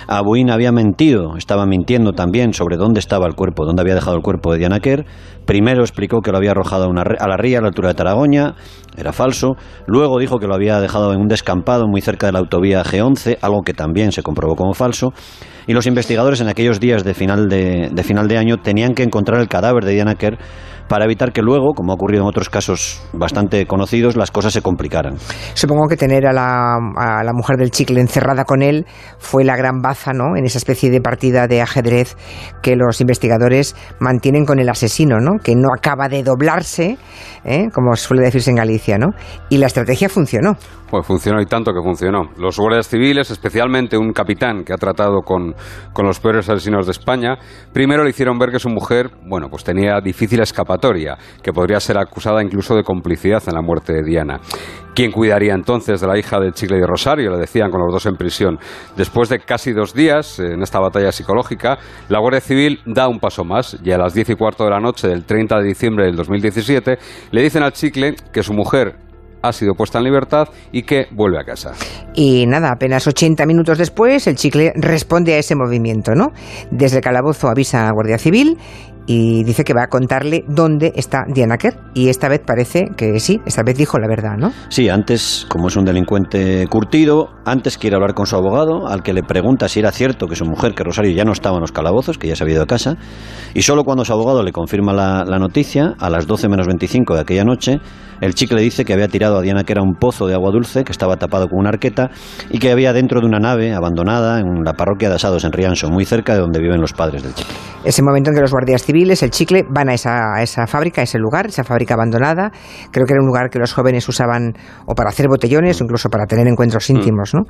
Abuin 0.07 0.51
había 0.51 0.72
mentido, 0.72 1.38
estaba 1.38 1.66
mintiendo 1.66 2.12
también 2.12 2.54
sobre 2.54 2.78
dónde 2.78 3.00
estaba 3.00 3.25
el 3.25 3.36
cuerpo, 3.36 3.66
dónde 3.66 3.81
había 3.81 3.95
dejado 3.95 4.18
el 4.18 4.22
cuerpo 4.22 4.51
de 4.51 4.60
Diana 4.60 4.80
Kerr. 4.80 5.06
Primero 5.45 5.81
explicó 5.81 6.22
que 6.22 6.31
lo 6.31 6.38
había 6.38 6.51
arrojado 6.51 6.90
a, 6.90 7.28
la 7.28 7.38
ría 7.38 7.60
a 7.60 7.62
la 7.62 7.68
altura 7.68 7.90
de 7.90 7.95
Taragoña, 7.95 8.56
era 8.95 9.12
falso. 9.12 9.56
Luego 9.88 10.19
dijo 10.19 10.40
que 10.40 10.48
lo 10.48 10.56
había 10.56 10.80
dejado 10.80 11.13
en 11.13 11.19
un 11.19 11.28
descampado 11.28 11.88
muy 11.88 12.01
cerca 12.01 12.28
de 12.28 12.34
la 12.34 12.40
autovía 12.40 12.84
G11, 12.84 13.38
algo 13.42 13.62
que 13.63 13.74
también 13.74 14.12
se 14.12 14.24
comprobó 14.24 14.56
como 14.56 14.74
falso. 14.74 15.13
Y 15.68 15.74
los 15.74 15.86
investigadores 15.88 16.42
en 16.42 16.50
aquellos 16.50 16.80
días 16.80 17.04
de 17.04 17.13
final 17.13 17.50
de, 17.50 17.89
de 17.92 18.04
final 18.04 18.27
de 18.27 18.38
año 18.38 18.57
tenían 18.57 18.94
que 18.94 19.04
encontrar 19.04 19.39
el 19.39 19.48
cadáver 19.48 19.86
de 19.86 19.94
Diana 19.94 20.15
Kerr 20.15 20.38
para 20.88 21.06
evitar 21.06 21.31
que 21.31 21.42
luego, 21.42 21.74
como 21.74 21.92
ha 21.92 21.95
ocurrido 21.95 22.24
en 22.24 22.27
otros 22.27 22.50
casos 22.50 23.01
bastante 23.13 23.65
conocidos, 23.65 24.15
las 24.15 24.31
cosas 24.31 24.54
se 24.54 24.62
complicaran. 24.62 25.15
Supongo 25.54 25.88
que 25.88 25.95
tener 25.95 26.27
a 26.27 26.33
la, 26.33 26.75
a 26.98 27.24
la 27.24 27.33
mujer 27.33 27.57
del 27.57 27.71
chicle 27.71 28.00
encerrada 28.01 28.44
con 28.44 28.62
él 28.62 28.86
fue 29.18 29.44
la 29.44 29.56
gran 29.56 29.81
baza, 29.81 30.12
¿no? 30.13 30.36
En 30.36 30.45
esa 30.45 30.57
especie 30.57 30.92
de 30.92 31.01
partida 31.01 31.48
de 31.48 31.62
ajedrez 31.62 32.16
que 32.62 32.75
los 32.75 33.01
investigadores 33.01 33.75
mantienen 34.00 34.45
con 34.45 34.59
el 34.59 34.69
asesino, 34.69 35.19
¿no? 35.19 35.39
Que 35.44 35.56
no 35.56 35.69
acaba 35.75 36.09
de 36.09 36.24
doblarse, 36.24 36.98
¿eh? 37.45 37.69
como 37.74 37.95
suele 37.95 38.24
decirse 38.24 38.50
en 38.51 38.57
Galicia, 38.57 38.98
¿no? 38.98 39.12
Y 39.50 39.57
la 39.57 39.68
estrategia 39.68 40.09
funcionó. 40.09 40.57
Pues 40.94 41.07
funcionó 41.07 41.42
y 41.42 41.48
tanto 41.48 41.74
que 41.74 41.81
funcionó. 41.81 42.30
Los 42.38 42.60
guardias 42.60 42.88
civiles, 42.88 43.31
especialmente 43.31 43.98
un 43.98 44.13
capitán 44.13 44.63
que 44.63 44.74
ha 44.74 44.78
tratado 44.78 45.22
con, 45.22 45.56
con 45.92 46.06
los 46.06 46.19
peores 46.19 46.48
asesinos 46.48 46.86
de 46.86 46.92
España, 46.92 47.36
primero 47.74 48.04
le 48.04 48.12
hicieron 48.12 48.38
ver 48.38 48.51
que 48.51 48.60
su 48.60 48.69
mujer, 48.69 49.10
bueno, 49.28 49.48
pues 49.50 49.63
tenía 49.63 50.00
difícil 50.01 50.40
escapatoria, 50.42 51.18
que 51.42 51.51
podría 51.51 51.80
ser 51.80 51.98
acusada 51.98 52.44
incluso 52.44 52.75
de 52.75 52.84
complicidad 52.84 53.42
en 53.48 53.56
la 53.56 53.63
muerte 53.63 53.92
de 53.92 54.04
Diana. 54.04 54.40
¿Quién 54.94 55.12
cuidaría 55.12 55.56
entonces 55.56 56.00
de 56.00 56.06
la 56.06 56.16
hija 56.16 56.40
del 56.40 56.54
Chicle 56.54 56.78
de 56.78 56.86
Rosario? 56.86 57.31
Le 57.31 57.40
decían 57.40 57.72
con 57.72 57.81
los 57.81 57.92
dos 57.92 58.06
en 58.06 58.16
prisión. 58.16 58.60
Después 58.95 59.30
de 59.30 59.40
casi 59.40 59.74
dos 59.74 59.95
días 59.95 60.40
en 60.40 60.62
esta 60.62 60.80
batalla 60.80 61.12
psicológica, 61.12 61.80
la 62.10 62.19
Guardia 62.19 62.42
Civil 62.42 62.81
da 62.86 63.07
un 63.07 63.19
paso 63.19 63.44
más 63.44 63.80
y 63.84 63.92
a 63.92 63.98
las 63.98 64.13
diez 64.13 64.30
y 64.30 64.36
cuarto 64.36 64.63
de 64.63 64.69
la 64.69 64.80
noche 64.80 65.07
del 65.07 65.25
30 65.25 65.57
de 65.57 65.63
diciembre 65.63 66.06
del 66.06 66.16
2017 66.16 67.00
le 67.31 67.42
dicen 67.42 67.63
al 67.63 67.74
Chicle 67.74 68.13
que 68.31 68.44
su 68.44 68.54
mujer 68.54 69.03
ha 69.44 69.51
sido 69.51 69.75
puesta 69.75 70.00
en 70.00 70.06
libertad 70.06 70.48
y 70.72 70.84
que 70.84 71.06
vuelve 71.12 71.40
a 71.40 71.44
casa. 71.44 71.74
Y 72.16 72.45
nada, 72.48 72.72
apenas 72.72 73.06
80 73.06 73.45
minutos 73.45 73.78
después, 73.78 74.25
el 74.28 74.36
chicle 74.36 74.72
responde 74.75 75.34
a 75.36 75.38
ese 75.38 75.56
movimiento, 75.56 76.16
¿no? 76.16 76.31
Desde 76.72 76.98
el 76.98 77.04
calabozo 77.04 77.50
avisa 77.50 77.88
a 77.88 77.92
Guardia 77.92 78.18
Civil 78.18 78.57
y 79.06 79.44
dice 79.44 79.63
que 79.63 79.74
va 79.74 79.84
a 79.84 79.88
contarle 79.88 80.45
dónde 80.48 80.94
está 80.95 81.25
Diana 81.28 81.57
Kerr. 81.57 81.75
Y 81.94 82.10
esta 82.10 82.30
vez 82.30 82.42
parece 82.45 82.86
que 82.95 83.19
sí, 83.19 83.42
esta 83.45 83.63
vez 83.63 83.78
dijo 83.78 84.00
la 84.00 84.07
verdad, 84.07 84.38
¿no? 84.38 84.51
Sí, 84.69 84.90
antes, 84.90 85.45
como 85.50 85.68
es 85.68 85.75
un 85.75 85.86
delincuente 85.86 86.66
curtido, 86.68 87.30
antes 87.45 87.78
quiere 87.78 87.95
hablar 87.95 88.13
con 88.13 88.25
su 88.25 88.36
abogado, 88.36 88.88
al 88.88 89.04
que 89.04 89.13
le 89.13 89.24
pregunta 89.24 89.68
si 89.68 89.80
era 89.80 89.92
cierto 89.92 90.28
que 90.28 90.36
su 90.36 90.45
mujer, 90.45 90.74
que 90.74 90.84
Rosario, 90.84 91.12
ya 91.12 91.25
no 91.25 91.34
estaba 91.34 91.57
en 91.57 91.62
los 91.62 91.72
calabozos, 91.72 92.18
que 92.18 92.28
ya 92.28 92.36
se 92.36 92.44
había 92.44 92.56
ido 92.56 92.63
a 92.63 92.68
casa. 92.68 92.95
Y 93.54 93.63
solo 93.63 93.84
cuando 93.84 94.06
su 94.06 94.13
abogado 94.13 94.44
le 94.44 94.51
confirma 94.51 94.94
la, 94.94 95.25
la 95.25 95.38
noticia, 95.38 95.95
a 96.00 96.10
las 96.10 96.28
12 96.28 96.48
menos 96.48 96.68
25 96.68 97.16
de 97.16 97.22
aquella 97.22 97.44
noche, 97.44 97.80
el 98.24 98.36
chicle 98.36 98.62
dice 98.62 98.86
que 98.86 98.94
había 98.94 99.10
tirado 99.10 99.38
a 99.38 99.42
Diana 99.42 99.66
que 99.66 99.74
era 99.74 99.81
un 99.81 99.96
pozo 99.96 100.28
de 100.28 100.34
agua 100.34 100.50
dulce, 100.52 100.86
que 100.86 100.94
estaba 100.94 101.18
tapado 101.18 101.50
con 101.50 101.60
una 101.60 101.70
arqueta 101.70 102.10
y 102.50 102.60
que 102.60 102.72
había 102.72 102.94
dentro 102.94 103.20
de 103.20 103.28
una 103.28 103.40
nave 103.40 103.74
abandonada 103.74 104.40
en 104.40 104.64
la 104.64 104.74
parroquia 104.74 105.10
de 105.10 105.16
Asados 105.16 105.44
en 105.44 105.52
Rianso, 105.52 105.90
muy 105.90 106.06
cerca 106.06 106.34
de 106.34 106.40
donde 106.40 106.62
viven 106.62 106.80
los 106.80 106.94
padres 106.94 107.22
del 107.22 107.34
chicle. 107.34 107.54
Ese 107.84 108.02
momento 108.02 108.30
en 108.30 108.36
que 108.38 108.42
los 108.42 108.52
guardias 108.52 108.84
civiles, 108.84 109.22
el 109.24 109.30
chicle, 109.30 109.66
van 109.70 109.90
a 109.90 109.94
esa, 109.94 110.36
a 110.38 110.42
esa 110.42 110.68
fábrica, 110.68 111.02
a 111.02 111.04
ese 111.04 111.20
lugar, 111.20 111.48
esa 111.48 111.66
fábrica 111.66 111.96
abandonada. 111.96 112.50
Creo 112.92 113.06
que 113.06 113.12
era 113.12 113.22
un 113.22 113.28
lugar 113.28 113.50
que 113.50 113.60
los 113.60 113.74
jóvenes 113.74 114.07
usaban 114.07 114.54
o 114.86 114.95
para 114.95 115.09
hacer 115.09 115.28
botellones 115.28 115.81
o 115.81 115.83
incluso 115.83 116.07
para 116.09 116.26
tener 116.26 116.47
encuentros 116.47 116.90
mm. 116.90 116.95
íntimos, 116.95 117.33
¿no? 117.33 117.42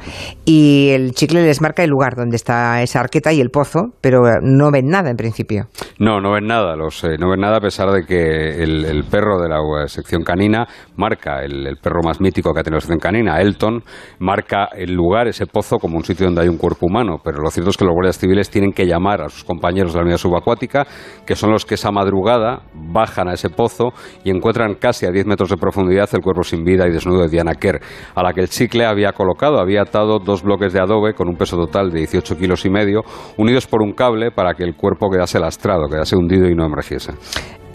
Y 0.44 0.90
el 0.90 1.12
chicle 1.12 1.44
les 1.44 1.62
marca 1.62 1.84
el 1.84 1.92
lugar 1.92 2.16
donde 2.16 2.36
está 2.36 2.82
esa 2.82 3.00
arqueta 3.00 3.32
y 3.32 3.42
el 3.42 3.52
pozo, 3.52 3.92
pero 4.02 4.22
no 4.42 4.72
ven 4.72 4.88
nada 4.88 5.12
en 5.12 5.18
principio. 5.18 5.68
No, 6.00 6.20
no 6.20 6.32
ven 6.32 6.48
nada, 6.48 6.76
los, 6.76 7.04
eh, 7.04 7.18
no 7.20 7.30
ven 7.30 7.40
nada 7.40 7.58
a 7.58 7.62
pesar 7.62 7.92
de 7.92 8.04
que 8.04 8.64
el, 8.64 8.86
el 8.86 9.04
perro 9.04 9.40
de 9.40 9.50
la 9.50 9.60
sección 9.88 10.24
canina 10.24 10.63
marca 10.96 11.44
el, 11.44 11.78
perro 11.82 12.02
más 12.04 12.22
mítico 12.22 12.54
que 12.54 12.60
ha 12.60 12.64
tenido 12.64 12.78
la 12.78 12.82
sección 12.82 13.00
canina, 13.00 13.42
Elton, 13.42 13.84
marca 14.20 14.70
el 14.76 14.94
lugar, 14.94 15.28
ese 15.28 15.46
pozo, 15.46 15.78
como 15.78 15.98
un 15.98 16.04
sitio 16.04 16.26
donde 16.26 16.42
hay 16.42 16.48
un 16.48 16.58
cuerpo 16.58 16.88
humano. 16.88 17.18
Pero 17.24 17.38
lo 17.42 17.50
cierto 17.50 17.72
es 17.72 17.78
que 17.78 17.86
los 17.86 17.94
guardias 17.94 18.18
civiles 18.18 18.50
tienen 18.50 18.72
que 18.72 18.86
llamar 18.86 19.22
a 19.22 19.30
sus 19.30 19.44
compañeros 19.44 19.94
de 19.94 20.00
la 20.00 20.04
unidad 20.04 20.18
subacuática, 20.18 20.86
que 21.26 21.36
son 21.36 21.52
los 21.52 21.66
que 21.66 21.76
esa 21.76 21.92
madrugada 21.92 22.64
bajan 22.74 23.28
a 23.28 23.34
ese 23.34 23.50
pozo 23.50 23.94
y 24.24 24.30
encuentran 24.30 24.76
casi 24.76 25.06
a 25.06 25.12
10 25.12 25.26
metros 25.26 25.50
de 25.50 25.58
profundidad 25.58 26.10
el 26.14 26.22
cuerpo 26.22 26.44
sin 26.44 26.64
vida 26.64 26.88
y 26.88 26.92
desnudo 26.92 27.22
de 27.22 27.30
Diana 27.30 27.56
Kerr, 27.56 27.82
a 28.16 28.24
la 28.24 28.34
que 28.34 28.42
el 28.42 28.50
chicle 28.50 28.86
había 28.86 29.12
colocado, 29.12 29.60
había 29.60 29.82
atado 29.82 30.20
dos 30.20 30.44
bloques 30.44 30.74
de 30.74 30.80
adobe 30.80 31.14
con 31.14 31.28
un 31.28 31.36
peso 31.36 31.58
total 31.58 31.92
de 31.92 32.00
18 32.00 32.38
kilos 32.38 32.66
y 32.66 32.70
medio, 32.70 33.02
unidos 33.38 33.68
por 33.68 33.82
un 33.82 33.94
cable 33.94 34.32
para 34.32 34.54
que 34.54 34.64
el 34.64 34.76
cuerpo 34.76 35.10
quedase 35.10 35.40
lastrado, 35.40 35.88
quedase 35.88 36.16
hundido 36.16 36.48
y 36.48 36.56
no 36.56 36.66
emergiese. 36.66 37.14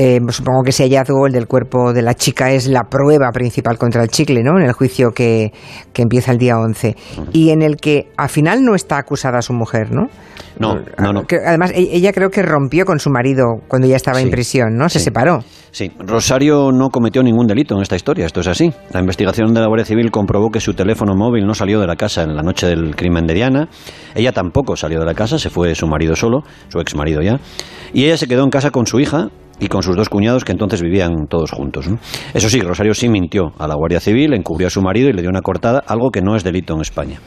Eh, 0.00 0.20
supongo 0.28 0.62
que 0.62 0.70
ese 0.70 0.84
hallazgo, 0.84 1.26
el 1.26 1.32
del 1.32 1.48
cuerpo 1.48 1.92
de 1.92 2.02
la 2.02 2.14
chica, 2.14 2.52
es 2.52 2.68
la 2.68 2.84
prueba 2.84 3.32
principal 3.32 3.76
contra 3.78 4.00
el 4.04 4.08
chicle, 4.08 4.44
¿no? 4.44 4.56
En 4.56 4.64
el 4.64 4.72
juicio 4.72 5.10
que, 5.10 5.52
que 5.92 6.02
empieza 6.02 6.30
el 6.30 6.38
día 6.38 6.56
11. 6.56 6.94
Y 7.32 7.50
en 7.50 7.62
el 7.62 7.76
que 7.76 8.08
al 8.16 8.28
final 8.28 8.62
no 8.62 8.76
está 8.76 8.98
acusada 8.98 9.42
su 9.42 9.52
mujer, 9.52 9.90
¿no? 9.90 10.06
No, 10.60 10.76
no, 10.98 11.12
no. 11.12 11.22
además, 11.44 11.72
e-, 11.74 11.96
ella 11.96 12.12
creo 12.12 12.30
que 12.30 12.42
rompió 12.42 12.84
con 12.84 13.00
su 13.00 13.10
marido 13.10 13.56
cuando 13.66 13.88
ya 13.88 13.96
estaba 13.96 14.20
en 14.20 14.30
prisión, 14.30 14.76
¿no? 14.76 14.88
Se 14.88 15.00
separó. 15.00 15.40
Sí, 15.72 15.90
Rosario 15.98 16.70
no 16.72 16.90
cometió 16.90 17.22
ningún 17.22 17.46
delito 17.46 17.74
en 17.74 17.82
esta 17.82 17.96
historia, 17.96 18.26
esto 18.26 18.40
es 18.40 18.46
así. 18.46 18.72
La 18.92 19.00
investigación 19.00 19.52
de 19.52 19.60
la 19.60 19.66
Guardia 19.66 19.84
Civil 19.84 20.10
comprobó 20.12 20.50
que 20.50 20.60
su 20.60 20.74
teléfono 20.74 21.14
móvil 21.16 21.44
no 21.44 21.54
salió 21.54 21.80
de 21.80 21.86
la 21.86 21.96
casa 21.96 22.22
en 22.22 22.36
la 22.36 22.42
noche 22.42 22.66
del 22.66 22.94
crimen 22.96 23.26
de 23.26 23.34
Diana. 23.34 23.68
Ella 24.14 24.32
tampoco 24.32 24.76
salió 24.76 25.00
de 25.00 25.06
la 25.06 25.14
casa, 25.14 25.38
se 25.38 25.50
fue 25.50 25.74
su 25.74 25.86
marido 25.86 26.14
solo, 26.14 26.42
su 26.68 26.80
ex 26.80 26.94
marido 26.94 27.20
ya. 27.20 27.38
Y 27.92 28.04
ella 28.04 28.16
se 28.16 28.26
quedó 28.26 28.44
en 28.44 28.50
casa 28.50 28.70
con 28.70 28.86
su 28.86 29.00
hija 29.00 29.28
y 29.60 29.68
con 29.68 29.82
sus 29.82 29.96
dos 29.96 30.08
cuñados 30.08 30.44
que 30.44 30.52
entonces 30.52 30.82
vivían 30.82 31.26
todos 31.28 31.50
juntos. 31.50 31.88
Eso 32.34 32.48
sí, 32.48 32.60
Rosario 32.60 32.94
sí 32.94 33.08
mintió 33.08 33.52
a 33.58 33.66
la 33.66 33.74
Guardia 33.74 34.00
Civil, 34.00 34.34
encubrió 34.34 34.68
a 34.68 34.70
su 34.70 34.82
marido 34.82 35.08
y 35.08 35.12
le 35.12 35.22
dio 35.22 35.30
una 35.30 35.42
cortada, 35.42 35.82
algo 35.86 36.10
que 36.10 36.22
no 36.22 36.36
es 36.36 36.44
delito 36.44 36.74
en 36.74 36.80
España. 36.80 37.18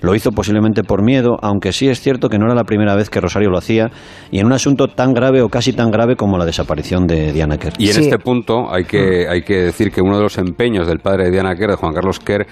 Lo 0.00 0.14
hizo 0.14 0.30
posiblemente 0.30 0.82
por 0.82 1.02
miedo, 1.02 1.36
aunque 1.42 1.72
sí 1.72 1.88
es 1.88 2.00
cierto 2.00 2.28
que 2.28 2.38
no 2.38 2.46
era 2.46 2.54
la 2.54 2.64
primera 2.64 2.94
vez 2.94 3.10
que 3.10 3.20
Rosario 3.20 3.50
lo 3.50 3.58
hacía 3.58 3.90
y 4.30 4.38
en 4.38 4.46
un 4.46 4.52
asunto 4.52 4.88
tan 4.88 5.12
grave 5.12 5.42
o 5.42 5.48
casi 5.48 5.72
tan 5.72 5.90
grave 5.90 6.16
como 6.16 6.38
la 6.38 6.44
desaparición 6.44 7.06
de 7.06 7.32
Diana 7.32 7.56
Kerr. 7.58 7.74
Y 7.78 7.90
en 7.90 8.00
este 8.00 8.18
punto 8.18 8.72
hay 8.72 8.84
que, 8.84 9.26
hay 9.28 9.42
que 9.42 9.62
decir 9.62 9.90
que 9.90 10.00
uno 10.00 10.16
de 10.16 10.24
los 10.24 10.38
empeños 10.38 10.86
del 10.86 10.98
padre 10.98 11.24
de 11.24 11.30
Diana 11.30 11.54
Kerr, 11.54 11.70
de 11.70 11.76
Juan 11.76 11.94
Carlos 11.94 12.20
Kerr, 12.20 12.46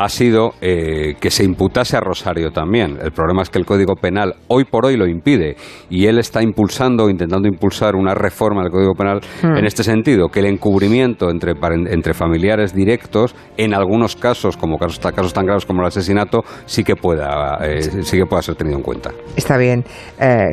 ha 0.00 0.08
sido 0.08 0.54
eh, 0.62 1.14
que 1.20 1.30
se 1.30 1.44
imputase 1.44 1.94
a 1.94 2.00
Rosario 2.00 2.52
también. 2.52 2.96
El 3.02 3.12
problema 3.12 3.42
es 3.42 3.50
que 3.50 3.58
el 3.58 3.66
Código 3.66 3.96
Penal 3.96 4.34
hoy 4.48 4.64
por 4.64 4.86
hoy 4.86 4.96
lo 4.96 5.06
impide 5.06 5.56
y 5.90 6.06
él 6.06 6.18
está 6.18 6.42
impulsando, 6.42 7.10
intentando 7.10 7.46
impulsar 7.46 7.94
una 7.94 8.14
reforma 8.14 8.62
del 8.62 8.72
Código 8.72 8.94
Penal 8.94 9.20
hmm. 9.42 9.58
en 9.58 9.66
este 9.66 9.84
sentido, 9.84 10.28
que 10.28 10.40
el 10.40 10.46
encubrimiento 10.46 11.28
entre, 11.28 11.52
entre 11.90 12.14
familiares 12.14 12.74
directos, 12.74 13.34
en 13.58 13.74
algunos 13.74 14.16
casos, 14.16 14.56
como 14.56 14.78
casos, 14.78 14.98
casos 15.00 15.34
tan 15.34 15.44
graves 15.44 15.66
como 15.66 15.82
el 15.82 15.88
asesinato, 15.88 16.44
sí 16.64 16.82
que 16.82 16.96
pueda, 16.96 17.58
eh, 17.60 17.82
sí 17.82 18.16
que 18.16 18.24
pueda 18.24 18.40
ser 18.40 18.54
tenido 18.54 18.78
en 18.78 18.82
cuenta. 18.82 19.10
Está 19.36 19.58
bien. 19.58 19.84
Eh, 20.18 20.48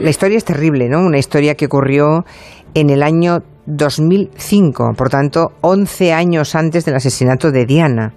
la, 0.00 0.10
historia 0.10 0.38
es 0.38 0.44
terrible, 0.44 0.88
¿no? 0.88 1.00
Una 1.00 1.18
historia 1.18 1.56
que 1.56 1.66
ocurrió 1.66 2.24
en 2.74 2.90
el 2.90 3.02
año 3.02 3.38
2005, 3.66 4.92
por 4.96 5.08
tanto, 5.08 5.48
11 5.62 6.12
años 6.12 6.54
antes 6.54 6.84
del 6.84 6.94
asesinato 6.94 7.50
de 7.50 7.66
Diana. 7.66 8.14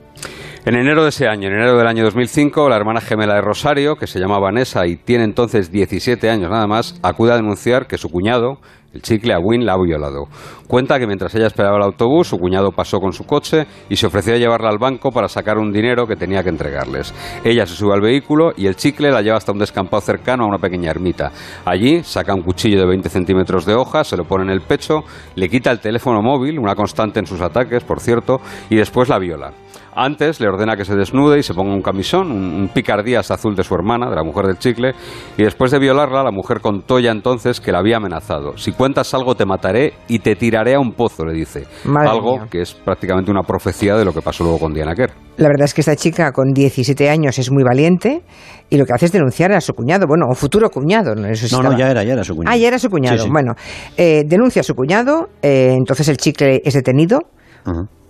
En 0.67 0.75
enero 0.75 1.03
de 1.03 1.09
ese 1.11 1.29
año, 1.29 1.47
en 1.47 1.53
enero 1.53 1.77
del 1.77 1.87
año 1.87 2.03
2005, 2.03 2.67
la 2.67 2.75
hermana 2.75 2.99
gemela 2.99 3.35
de 3.35 3.41
Rosario, 3.41 3.95
que 3.95 4.05
se 4.05 4.19
llama 4.19 4.37
Vanessa 4.37 4.85
y 4.85 4.97
tiene 4.97 5.23
entonces 5.23 5.71
17 5.71 6.29
años 6.29 6.51
nada 6.51 6.67
más, 6.67 6.99
acude 7.01 7.31
a 7.31 7.37
denunciar 7.37 7.87
que 7.87 7.97
su 7.97 8.09
cuñado, 8.09 8.57
el 8.93 9.01
chicle 9.01 9.33
Win 9.37 9.65
la 9.65 9.75
ha 9.75 9.77
violado. 9.81 10.25
Cuenta 10.67 10.99
que 10.99 11.07
mientras 11.07 11.33
ella 11.35 11.47
esperaba 11.47 11.77
el 11.77 11.83
autobús, 11.83 12.27
su 12.27 12.37
cuñado 12.37 12.71
pasó 12.73 12.99
con 12.99 13.13
su 13.13 13.23
coche 13.23 13.65
y 13.87 13.95
se 13.95 14.07
ofreció 14.07 14.33
a 14.33 14.37
llevarla 14.37 14.67
al 14.67 14.77
banco 14.77 15.09
para 15.11 15.29
sacar 15.29 15.57
un 15.57 15.71
dinero 15.71 16.05
que 16.05 16.17
tenía 16.17 16.43
que 16.43 16.49
entregarles. 16.49 17.13
Ella 17.45 17.65
se 17.65 17.73
sube 17.73 17.93
al 17.93 18.01
vehículo 18.01 18.51
y 18.57 18.67
el 18.67 18.75
chicle 18.75 19.09
la 19.09 19.21
lleva 19.21 19.37
hasta 19.37 19.53
un 19.53 19.59
descampado 19.59 20.01
cercano 20.01 20.43
a 20.43 20.47
una 20.47 20.57
pequeña 20.57 20.91
ermita. 20.91 21.31
Allí 21.63 22.03
saca 22.03 22.33
un 22.33 22.41
cuchillo 22.41 22.81
de 22.81 22.87
20 22.87 23.07
centímetros 23.07 23.65
de 23.65 23.73
hoja, 23.73 24.03
se 24.03 24.17
lo 24.17 24.25
pone 24.25 24.43
en 24.43 24.49
el 24.49 24.59
pecho, 24.59 25.05
le 25.35 25.47
quita 25.47 25.71
el 25.71 25.79
teléfono 25.79 26.21
móvil, 26.21 26.59
una 26.59 26.75
constante 26.75 27.21
en 27.21 27.25
sus 27.25 27.39
ataques, 27.39 27.85
por 27.85 28.01
cierto, 28.01 28.41
y 28.69 28.75
después 28.75 29.07
la 29.07 29.17
viola. 29.17 29.53
Antes 29.99 30.39
le 30.39 30.47
ordena 30.47 30.75
que 30.75 30.85
se 30.85 30.95
desnude 30.95 31.39
y 31.39 31.43
se 31.43 31.55
ponga 31.55 31.73
un 31.73 31.81
camisón, 31.81 32.31
un, 32.31 32.69
picardías 32.71 33.31
azul 33.31 33.55
de 33.55 33.63
su 33.63 33.73
hermana, 33.73 34.11
de 34.11 34.15
la 34.15 34.23
mujer 34.23 34.45
del 34.45 34.59
chicle, 34.59 34.93
y 35.35 35.43
después 35.43 35.71
de 35.71 35.79
violarla, 35.79 36.23
la 36.23 36.29
mujer 36.29 36.61
contó 36.61 36.99
ya 36.99 37.09
entonces 37.09 37.59
que 37.59 37.71
la 37.71 37.79
había 37.79 37.97
amenazado. 37.97 38.55
Si 38.57 38.73
cuentas 38.73 39.11
algo 39.15 39.33
te 39.33 39.47
mataré 39.47 39.93
y 40.07 40.19
te 40.19 40.35
tiraré 40.35 40.75
a 40.75 40.79
un 40.79 40.91
pozo, 40.91 41.25
le 41.25 41.33
dice. 41.33 41.65
algo 41.95 42.45
que 42.47 42.61
es 42.61 42.75
prácticamente 42.75 43.31
una 43.31 43.41
profecía 43.41 43.95
de 43.95 44.05
lo 44.05 44.13
que 44.13 44.21
pasó 44.21 44.43
luego 44.43 44.59
con 44.59 44.71
Diana 44.71 44.93
Kerr. 44.93 45.13
La 45.37 45.47
verdad 45.47 45.65
es 45.65 45.73
que 45.73 45.81
esta 45.81 45.95
chica 45.95 46.31
con 46.31 46.53
17 46.53 47.09
años 47.09 47.39
es 47.39 47.51
muy 47.51 47.63
valiente 47.63 48.21
y 48.69 48.77
lo 48.77 48.85
que 48.85 48.93
hace 48.93 49.07
es 49.07 49.11
denunciar 49.11 49.51
a 49.51 49.61
su 49.61 49.73
cuñado, 49.73 50.05
bueno, 50.07 50.25
o 50.29 50.35
futuro 50.35 50.69
cuñado. 50.69 51.15
No, 51.15 51.23
no, 51.23 51.75
ya 51.75 51.89
era, 51.89 52.03
ya 52.03 52.13
era 52.13 52.23
su 52.23 52.35
cuñado. 52.35 52.53
Ah, 52.53 52.57
ya 52.57 52.67
era 52.67 52.77
su 52.77 52.89
cuñado. 52.89 53.25
Bueno, 53.31 53.53
eh, 53.97 54.21
denuncia 54.27 54.59
a 54.59 54.63
su 54.63 54.75
cuñado, 54.75 55.29
eh, 55.41 55.73
entonces 55.75 56.07
el 56.07 56.17
chicle 56.17 56.61
es 56.63 56.75
detenido, 56.75 57.21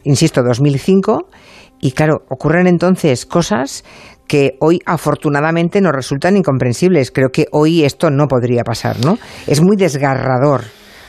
insisto, 0.04 0.44
2005 0.44 1.28
y 1.80 1.92
claro, 1.92 2.24
ocurren 2.30 2.68
entonces 2.68 3.26
cosas 3.26 3.84
que 4.28 4.58
hoy 4.60 4.80
afortunadamente 4.86 5.80
nos 5.82 5.94
resultan 5.94 6.38
incomprensibles. 6.38 7.12
Creo 7.12 7.30
que 7.30 7.46
hoy 7.52 7.84
esto 7.84 8.10
no 8.10 8.28
podría 8.28 8.64
pasar, 8.64 9.04
¿no? 9.04 9.18
Es 9.48 9.62
muy 9.62 9.78
desgarrador, 9.78 10.64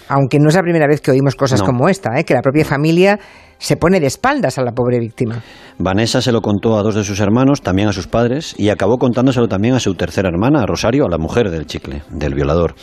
aunque 0.09 0.39
no 0.39 0.49
es 0.49 0.55
la 0.55 0.63
primera 0.63 0.87
vez 0.87 1.01
que 1.01 1.11
oímos 1.11 1.35
cosas 1.35 1.63
como 1.63 1.89
esta, 1.89 2.19
¿eh? 2.19 2.25
que 2.25 2.35
la 2.35 2.43
propia 2.43 2.65
familia 2.65 3.19
se 3.59 3.77
pone 3.77 3.99
de 3.99 4.07
espaldas 4.07 4.59
a 4.59 4.63
la 4.63 4.73
pobre 4.73 5.01
víctima. 5.01 5.43
Vanessa 5.79 6.23
se 6.23 6.31
lo 6.31 6.41
contó 6.41 6.79
a 6.79 6.83
dos 6.83 6.95
de 6.95 7.05
sus 7.05 7.19
hermanos, 7.21 7.61
también 7.61 7.89
a 7.89 7.93
sus 7.93 8.07
padres, 8.07 8.55
y 8.57 8.69
acabó 8.69 8.99
contándoselo 8.99 9.49
también 9.49 9.75
a 9.75 9.81
su 9.81 9.95
tercera 9.95 10.29
hermana, 10.29 10.63
a 10.63 10.67
Rosario, 10.67 11.05
a 11.05 11.11
la 11.11 11.19
mujer 11.19 11.51
del 11.51 11.67
chicle, 11.67 12.03
del 12.11 12.35
violador. 12.35 12.75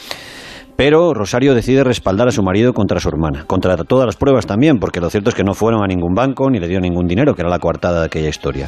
Pero 0.75 1.13
Rosario 1.13 1.55
decide 1.55 1.85
respaldar 1.85 2.27
a 2.27 2.31
su 2.31 2.43
marido 2.43 2.73
contra 2.73 2.99
su 2.99 3.07
hermana, 3.07 3.45
contra 3.47 3.77
todas 3.77 4.05
las 4.05 4.17
pruebas 4.17 4.45
también, 4.45 4.77
porque 4.77 4.99
lo 4.99 5.09
cierto 5.09 5.29
es 5.29 5.35
que 5.35 5.43
no 5.43 5.53
fueron 5.53 5.83
a 5.83 5.87
ningún 5.87 6.13
banco 6.13 6.49
ni 6.49 6.59
le 6.59 6.67
dio 6.67 6.81
ningún 6.81 7.07
dinero, 7.07 7.33
que 7.33 7.41
era 7.43 7.49
la 7.49 7.59
coartada 7.59 8.01
de 8.01 8.05
aquella 8.07 8.27
historia. 8.27 8.67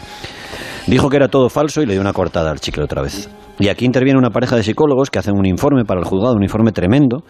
Dijo 0.87 1.09
que 1.09 1.17
era 1.17 1.27
todo 1.27 1.49
falso 1.49 1.81
y 1.81 1.85
le 1.85 1.93
dio 1.93 2.01
una 2.01 2.13
coartada 2.13 2.49
al 2.49 2.61
chicle 2.61 2.83
otra 2.83 3.01
vez. 3.01 3.29
Y 3.59 3.67
aquí 3.67 3.85
interviene 3.85 4.17
una 4.17 4.29
pareja 4.29 4.55
de 4.55 4.63
psicólogos 4.63 5.09
que 5.09 5.19
hacen 5.19 5.37
un 5.37 5.45
informe 5.45 5.83
para 5.83 5.99
el 5.99 6.05
juzgado, 6.05 6.35
un 6.35 6.43
informe 6.43 6.71
tremendo, 6.71 7.23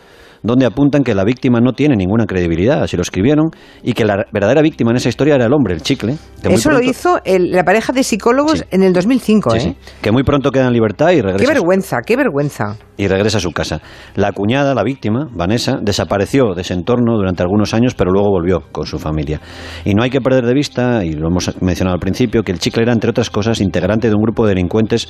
donde 0.44 0.66
apuntan 0.66 1.04
que 1.04 1.16
la 1.16 1.24
víctima 1.24 1.60
no 1.60 1.74
tiene 1.74 1.96
ninguna 1.96 2.26
credibilidad, 2.26 2.84
así 2.84 2.96
lo 2.96 3.02
escribieron, 3.02 3.52
y 3.84 3.94
que 3.94 4.06
la 4.06 4.26
verdadera 4.32 4.62
víctima 4.62 4.92
en 4.92 4.98
esa 4.98 5.10
historia 5.10 5.36
era 5.36 5.46
el 5.46 5.54
hombre, 5.54 5.74
el 5.74 5.82
chicle. 5.82 6.16
Eso 6.44 6.72
lo 6.72 6.82
hizo 6.82 7.20
la 7.26 7.64
pareja 7.64 7.94
de 7.94 8.04
psicólogos 8.04 8.66
en 8.72 8.84
el 8.84 8.94
2005, 8.94 9.56
¿eh? 9.56 9.76
Que 10.02 10.12
muy 10.12 10.24
pronto 10.24 10.52
queda 10.52 10.68
en 10.68 10.74
libertad 10.74 11.12
y 11.12 11.22
regresa. 11.22 11.46
Qué 11.46 11.54
vergüenza, 11.54 11.98
qué 12.06 12.16
vergüenza. 12.16 12.78
Y 12.98 13.08
regresa 13.08 13.38
a 13.38 13.42
su 13.42 13.52
casa. 13.52 13.82
La 14.16 14.32
cuñada, 14.32 14.74
la 14.74 14.84
víctima, 14.84 15.28
Vanessa, 15.32 15.78
desapareció 15.82 16.54
de 16.56 16.62
ese 16.62 16.74
entorno 16.74 17.16
durante 17.16 17.44
algunos 17.44 17.74
años, 17.74 17.94
pero 17.94 18.12
luego 18.12 18.30
volvió 18.30 18.62
con 18.72 18.86
su 18.88 18.98
familia. 18.98 19.40
Y 19.86 19.94
no 19.94 20.04
hay 20.04 20.10
que 20.10 20.22
perder 20.22 20.46
de 20.46 20.54
vista, 20.54 21.06
y 21.06 21.14
lo 21.14 21.28
hemos 21.28 21.62
mencionado 21.62 21.94
al 21.94 22.00
principio, 22.00 22.44
que 22.44 22.52
el 22.52 22.60
chicle 22.60 22.84
era, 22.84 22.94
entre 22.94 23.10
otras 23.12 23.30
cosas, 23.30 23.62
integrante 23.62 24.10
de 24.10 24.16
un 24.16 24.22
grupo 24.22 24.46
de 24.46 24.56
delincuentes 24.56 25.08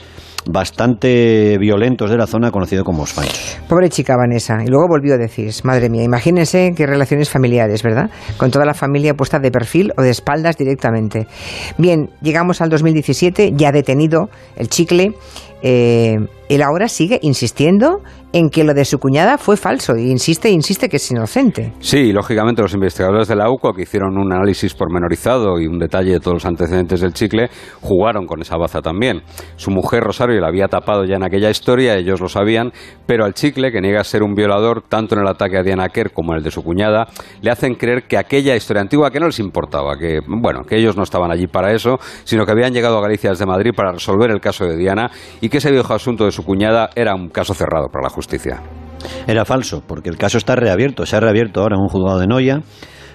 bastante 0.50 1.58
violentos 1.60 2.10
de 2.10 2.18
la 2.18 2.28
zona 2.28 2.52
conocido 2.52 2.84
como 2.84 3.02
los 3.02 3.14
Pobre 3.68 3.90
chica 3.90 4.16
Vanessa. 4.16 4.58
Y 4.64 4.68
luego 4.68 4.88
volvió 4.88 5.18
madre 5.64 5.90
mía, 5.90 6.04
imagínense 6.04 6.74
qué 6.76 6.86
relaciones 6.86 7.30
familiares, 7.30 7.84
¿verdad? 7.84 8.10
Con 8.38 8.52
toda 8.52 8.66
la 8.66 8.74
familia 8.74 9.14
puesta 9.14 9.40
de 9.40 9.52
perfil 9.52 9.94
o 9.98 10.02
de 10.02 10.10
espaldas 10.10 10.58
directamente. 10.58 11.28
Bien, 11.78 12.10
llegamos 12.22 12.62
al 12.62 12.70
2017, 12.70 13.54
ya 13.56 13.72
detenido 13.72 14.30
el 14.56 14.70
chicle. 14.70 15.14
Eh, 15.64 16.18
él 16.50 16.62
ahora 16.62 16.88
sigue 16.88 17.20
insistiendo 17.22 18.02
en 18.38 18.52
que 18.52 18.64
lo 18.64 18.76
de 18.76 18.86
su 18.86 19.00
cuñada 19.00 19.40
fue 19.40 19.58
falso 19.58 19.98
insiste 19.98 20.52
insiste 20.52 20.90
que 20.90 20.98
es 20.98 21.12
inocente. 21.12 21.74
Sí, 21.80 22.12
lógicamente 22.14 22.62
los 22.62 22.74
investigadores 22.76 23.28
de 23.28 23.36
la 23.36 23.50
UCO 23.50 23.74
que 23.74 23.82
hicieron 23.82 24.16
un 24.16 24.32
análisis 24.32 24.76
pormenorizado 24.76 25.60
y 25.60 25.66
un 25.66 25.80
detalle 25.80 26.12
de 26.12 26.20
todos 26.20 26.36
los 26.36 26.46
antecedentes 26.46 27.02
del 27.02 27.14
chicle 27.14 27.50
jugaron 27.82 28.28
con 28.28 28.40
esa 28.42 28.56
baza 28.56 28.80
también. 28.80 29.24
Su 29.56 29.72
mujer 29.72 30.04
Rosario 30.04 30.40
la 30.40 30.50
había 30.50 30.68
tapado 30.68 31.04
ya 31.06 31.16
en 31.16 31.24
aquella 31.24 31.50
historia, 31.50 31.96
ellos 31.96 32.22
lo 32.22 32.30
sabían, 32.30 32.72
pero 33.08 33.26
al 33.26 33.34
chicle, 33.34 33.72
que 33.72 33.82
niega 33.82 34.04
ser 34.04 34.22
un 34.22 34.36
violador 34.36 34.84
tanto 34.88 35.16
en 35.16 35.22
el 35.22 35.28
ataque 35.28 35.58
a 35.58 35.64
Diana 35.64 35.90
Kerr 35.90 36.12
como 36.12 36.34
en 36.34 36.38
el 36.38 36.44
de 36.44 36.52
su 36.52 36.62
cuñada, 36.64 37.08
le 37.42 37.50
hacen 37.50 37.74
creer 37.74 38.04
que 38.04 38.18
aquella 38.18 38.56
historia 38.56 38.84
antigua 38.84 39.10
que 39.10 39.20
no 39.20 39.26
les 39.26 39.40
importaba, 39.40 39.98
que 39.98 40.20
bueno, 40.28 40.62
que 40.62 40.78
ellos 40.78 40.96
no 40.96 41.02
estaban 41.02 41.32
allí 41.32 41.48
para 41.48 41.74
eso, 41.74 41.98
sino 42.24 42.46
que 42.46 42.52
habían 42.52 42.72
llegado 42.72 43.00
a 43.00 43.02
Galicia 43.02 43.32
desde 43.32 43.48
Madrid 43.48 43.72
para 43.76 43.94
resolver 43.94 44.30
el 44.30 44.42
caso 44.42 44.66
de 44.66 44.78
Diana 44.78 45.10
y 45.42 45.50
que 45.50 45.58
ese 45.58 45.72
viejo 45.72 45.92
asunto 45.96 46.26
de 46.26 46.32
su 46.32 46.44
cuñada 46.44 46.92
era 46.96 47.16
un 47.16 47.30
caso 47.30 47.56
cerrado 47.56 47.88
para 47.88 48.04
la 48.04 48.10
justicia. 48.10 48.27
Era 49.28 49.46
falso, 49.46 49.84
porque 49.86 50.10
el 50.10 50.18
caso 50.18 50.38
está 50.38 50.56
reabierto. 50.56 51.06
Se 51.06 51.16
ha 51.16 51.20
reabierto 51.20 51.62
ahora 51.62 51.76
en 51.76 51.82
un 51.82 51.88
juzgado 51.88 52.20
de 52.20 52.28
Noya, 52.28 52.62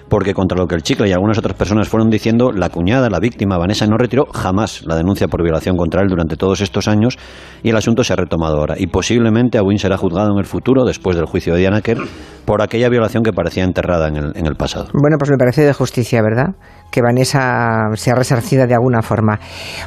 porque 0.09 0.33
contra 0.33 0.57
lo 0.57 0.67
que 0.67 0.75
el 0.75 0.83
chicle 0.83 1.09
y 1.09 1.11
algunas 1.11 1.37
otras 1.37 1.55
personas 1.55 1.87
fueron 1.87 2.09
diciendo, 2.09 2.51
la 2.51 2.69
cuñada, 2.69 3.09
la 3.09 3.19
víctima, 3.19 3.57
Vanessa, 3.57 3.87
no 3.87 3.97
retiró 3.97 4.25
jamás 4.25 4.83
la 4.85 4.95
denuncia 4.95 5.27
por 5.27 5.43
violación 5.43 5.75
contra 5.75 6.01
él 6.01 6.07
durante 6.07 6.35
todos 6.35 6.61
estos 6.61 6.87
años 6.87 7.17
y 7.63 7.69
el 7.69 7.77
asunto 7.77 8.03
se 8.03 8.13
ha 8.13 8.15
retomado 8.15 8.57
ahora. 8.57 8.75
Y 8.77 8.87
posiblemente 8.87 9.57
Aún 9.57 9.77
será 9.77 9.97
juzgado 9.97 10.31
en 10.31 10.37
el 10.37 10.45
futuro, 10.45 10.85
después 10.85 11.15
del 11.15 11.25
juicio 11.25 11.53
de 11.53 11.61
Diana 11.61 11.81
Kerr, 11.81 11.99
por 12.45 12.61
aquella 12.61 12.89
violación 12.89 13.23
que 13.23 13.33
parecía 13.33 13.63
enterrada 13.63 14.07
en 14.07 14.17
el, 14.17 14.31
en 14.35 14.45
el 14.45 14.55
pasado. 14.55 14.89
Bueno, 14.93 15.17
pues 15.17 15.31
me 15.31 15.37
parece 15.37 15.63
de 15.63 15.73
justicia, 15.73 16.21
¿verdad? 16.21 16.55
Que 16.91 17.01
Vanessa 17.01 17.89
sea 17.95 18.15
resarcida 18.15 18.67
de 18.67 18.75
alguna 18.75 19.01
forma. 19.01 19.39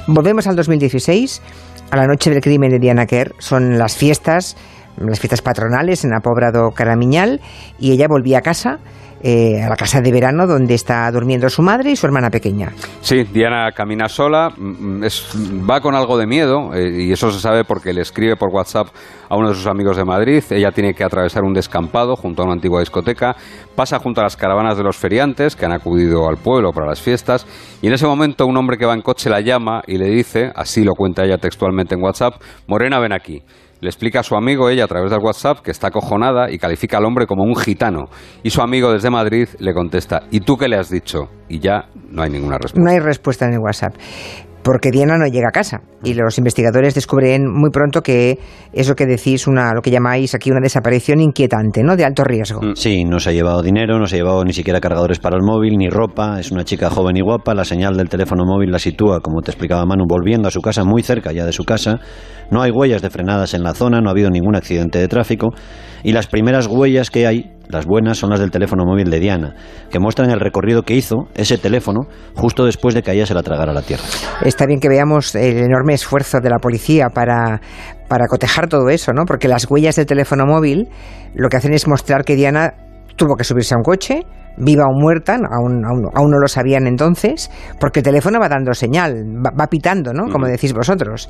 Volvemos 0.08 0.46
al 0.46 0.56
2016 0.56 1.42
a 1.90 1.96
la 1.96 2.06
noche 2.06 2.30
del 2.30 2.40
crimen 2.40 2.70
de 2.70 2.80
Diana 2.80 3.06
Kerr 3.06 3.34
son 3.38 3.78
las 3.78 3.96
fiestas, 3.96 4.56
las 4.98 5.20
fiestas 5.20 5.42
patronales 5.42 6.04
en 6.04 6.14
Apobrado 6.14 6.70
Caramiñal 6.70 7.40
y 7.78 7.92
ella 7.92 8.06
volvía 8.08 8.38
a 8.38 8.42
casa. 8.42 8.78
Eh, 9.22 9.62
a 9.62 9.70
la 9.70 9.76
casa 9.76 10.02
de 10.02 10.12
verano 10.12 10.46
donde 10.46 10.74
está 10.74 11.10
durmiendo 11.10 11.48
su 11.48 11.62
madre 11.62 11.90
y 11.90 11.96
su 11.96 12.04
hermana 12.04 12.28
pequeña. 12.28 12.70
Sí, 13.00 13.24
Diana 13.24 13.72
camina 13.72 14.08
sola, 14.08 14.50
mm, 14.54 15.00
va 15.68 15.80
con 15.80 15.94
algo 15.94 16.18
de 16.18 16.26
miedo 16.26 16.74
eh, 16.74 17.04
y 17.06 17.12
eso 17.12 17.30
se 17.30 17.40
sabe 17.40 17.64
porque 17.64 17.94
le 17.94 18.02
escribe 18.02 18.36
por 18.36 18.50
WhatsApp 18.52 18.88
a 19.30 19.36
uno 19.36 19.48
de 19.48 19.54
sus 19.54 19.66
amigos 19.66 19.96
de 19.96 20.04
Madrid. 20.04 20.44
Ella 20.50 20.70
tiene 20.70 20.92
que 20.92 21.02
atravesar 21.02 21.44
un 21.44 21.54
descampado 21.54 22.14
junto 22.14 22.42
a 22.42 22.44
una 22.44 22.54
antigua 22.54 22.80
discoteca, 22.80 23.34
pasa 23.74 23.98
junto 23.98 24.20
a 24.20 24.24
las 24.24 24.36
caravanas 24.36 24.76
de 24.76 24.84
los 24.84 24.98
feriantes 24.98 25.56
que 25.56 25.64
han 25.64 25.72
acudido 25.72 26.28
al 26.28 26.36
pueblo 26.36 26.72
para 26.72 26.86
las 26.86 27.00
fiestas 27.00 27.46
y 27.80 27.86
en 27.86 27.94
ese 27.94 28.06
momento 28.06 28.46
un 28.46 28.56
hombre 28.58 28.76
que 28.76 28.84
va 28.84 28.92
en 28.92 29.00
coche 29.00 29.30
la 29.30 29.40
llama 29.40 29.80
y 29.86 29.96
le 29.96 30.10
dice, 30.10 30.52
así 30.54 30.84
lo 30.84 30.92
cuenta 30.92 31.24
ella 31.24 31.38
textualmente 31.38 31.94
en 31.94 32.02
WhatsApp, 32.02 32.34
Morena, 32.66 33.00
ven 33.00 33.14
aquí. 33.14 33.42
Le 33.80 33.88
explica 33.88 34.20
a 34.20 34.22
su 34.22 34.36
amigo 34.36 34.70
ella 34.70 34.84
a 34.84 34.88
través 34.88 35.10
del 35.10 35.20
WhatsApp 35.20 35.60
que 35.60 35.70
está 35.70 35.88
acojonada 35.88 36.50
y 36.50 36.58
califica 36.58 36.98
al 36.98 37.04
hombre 37.04 37.26
como 37.26 37.44
un 37.44 37.54
gitano. 37.56 38.06
Y 38.42 38.50
su 38.50 38.62
amigo 38.62 38.92
desde 38.92 39.10
Madrid 39.10 39.48
le 39.58 39.74
contesta, 39.74 40.22
¿y 40.30 40.40
tú 40.40 40.56
qué 40.56 40.68
le 40.68 40.76
has 40.76 40.88
dicho? 40.88 41.28
Y 41.48 41.58
ya 41.58 41.88
no 42.10 42.22
hay 42.22 42.30
ninguna 42.30 42.56
respuesta. 42.58 42.80
No 42.80 42.90
hay 42.90 43.00
respuesta 43.00 43.46
en 43.46 43.54
el 43.54 43.58
WhatsApp 43.58 43.94
porque 44.66 44.90
Diana 44.90 45.16
no 45.16 45.28
llega 45.28 45.50
a 45.50 45.52
casa 45.52 45.82
y 46.02 46.14
los 46.14 46.38
investigadores 46.38 46.92
descubren 46.92 47.44
muy 47.48 47.70
pronto 47.70 48.02
que 48.02 48.36
eso 48.72 48.96
que 48.96 49.06
decís, 49.06 49.46
una, 49.46 49.72
lo 49.72 49.80
que 49.80 49.92
llamáis 49.92 50.34
aquí 50.34 50.50
una 50.50 50.58
desaparición 50.60 51.20
inquietante, 51.20 51.84
¿no? 51.84 51.94
De 51.94 52.04
alto 52.04 52.24
riesgo. 52.24 52.60
Mm. 52.60 52.74
Sí, 52.74 53.04
no 53.04 53.20
se 53.20 53.30
ha 53.30 53.32
llevado 53.32 53.62
dinero, 53.62 54.00
no 54.00 54.08
se 54.08 54.16
ha 54.16 54.18
llevado 54.18 54.44
ni 54.44 54.52
siquiera 54.52 54.80
cargadores 54.80 55.20
para 55.20 55.36
el 55.36 55.42
móvil, 55.44 55.78
ni 55.78 55.88
ropa, 55.88 56.40
es 56.40 56.50
una 56.50 56.64
chica 56.64 56.90
joven 56.90 57.16
y 57.16 57.20
guapa, 57.20 57.54
la 57.54 57.64
señal 57.64 57.96
del 57.96 58.08
teléfono 58.08 58.42
móvil 58.44 58.72
la 58.72 58.80
sitúa, 58.80 59.20
como 59.20 59.40
te 59.40 59.52
explicaba 59.52 59.86
Manu, 59.86 60.02
volviendo 60.08 60.48
a 60.48 60.50
su 60.50 60.60
casa, 60.60 60.82
muy 60.82 61.04
cerca 61.04 61.30
ya 61.30 61.46
de 61.46 61.52
su 61.52 61.62
casa, 61.62 62.00
no 62.50 62.60
hay 62.60 62.72
huellas 62.72 63.02
de 63.02 63.10
frenadas 63.10 63.54
en 63.54 63.62
la 63.62 63.72
zona, 63.72 64.00
no 64.00 64.08
ha 64.08 64.10
habido 64.10 64.30
ningún 64.30 64.56
accidente 64.56 64.98
de 64.98 65.06
tráfico 65.06 65.50
Y 66.06 66.12
las 66.12 66.28
primeras 66.28 66.68
huellas 66.68 67.10
que 67.10 67.26
hay, 67.26 67.50
las 67.68 67.84
buenas, 67.84 68.16
son 68.16 68.30
las 68.30 68.38
del 68.38 68.52
teléfono 68.52 68.84
móvil 68.86 69.10
de 69.10 69.18
Diana, 69.18 69.56
que 69.90 69.98
muestran 69.98 70.30
el 70.30 70.38
recorrido 70.38 70.84
que 70.84 70.94
hizo 70.94 71.26
ese 71.34 71.58
teléfono 71.58 72.02
justo 72.36 72.64
después 72.64 72.94
de 72.94 73.02
que 73.02 73.10
ella 73.10 73.26
se 73.26 73.34
la 73.34 73.42
tragara 73.42 73.72
la 73.72 73.82
tierra. 73.82 74.04
Está 74.44 74.66
bien 74.66 74.78
que 74.78 74.88
veamos 74.88 75.34
el 75.34 75.56
enorme 75.56 75.94
esfuerzo 75.94 76.38
de 76.38 76.48
la 76.48 76.58
policía 76.58 77.08
para, 77.12 77.60
para 78.06 78.28
cotejar 78.28 78.68
todo 78.68 78.88
eso, 78.88 79.12
¿no? 79.12 79.24
Porque 79.24 79.48
las 79.48 79.68
huellas 79.68 79.96
del 79.96 80.06
teléfono 80.06 80.46
móvil 80.46 80.86
lo 81.34 81.48
que 81.48 81.56
hacen 81.56 81.74
es 81.74 81.88
mostrar 81.88 82.22
que 82.22 82.36
Diana 82.36 82.74
tuvo 83.16 83.34
que 83.34 83.42
subirse 83.42 83.74
a 83.74 83.78
un 83.78 83.82
coche, 83.82 84.22
viva 84.56 84.84
o 84.88 84.92
muerta, 84.92 85.34
aún, 85.34 85.84
aún, 85.84 86.30
no 86.30 86.38
lo 86.38 86.48
sabían 86.48 86.86
entonces, 86.86 87.50
porque 87.78 88.00
el 88.00 88.04
teléfono 88.04 88.38
va 88.40 88.48
dando 88.48 88.72
señal, 88.74 89.14
va, 89.44 89.66
pitando, 89.66 90.12
¿no? 90.12 90.30
Como 90.30 90.46
decís 90.46 90.72
vosotros. 90.72 91.28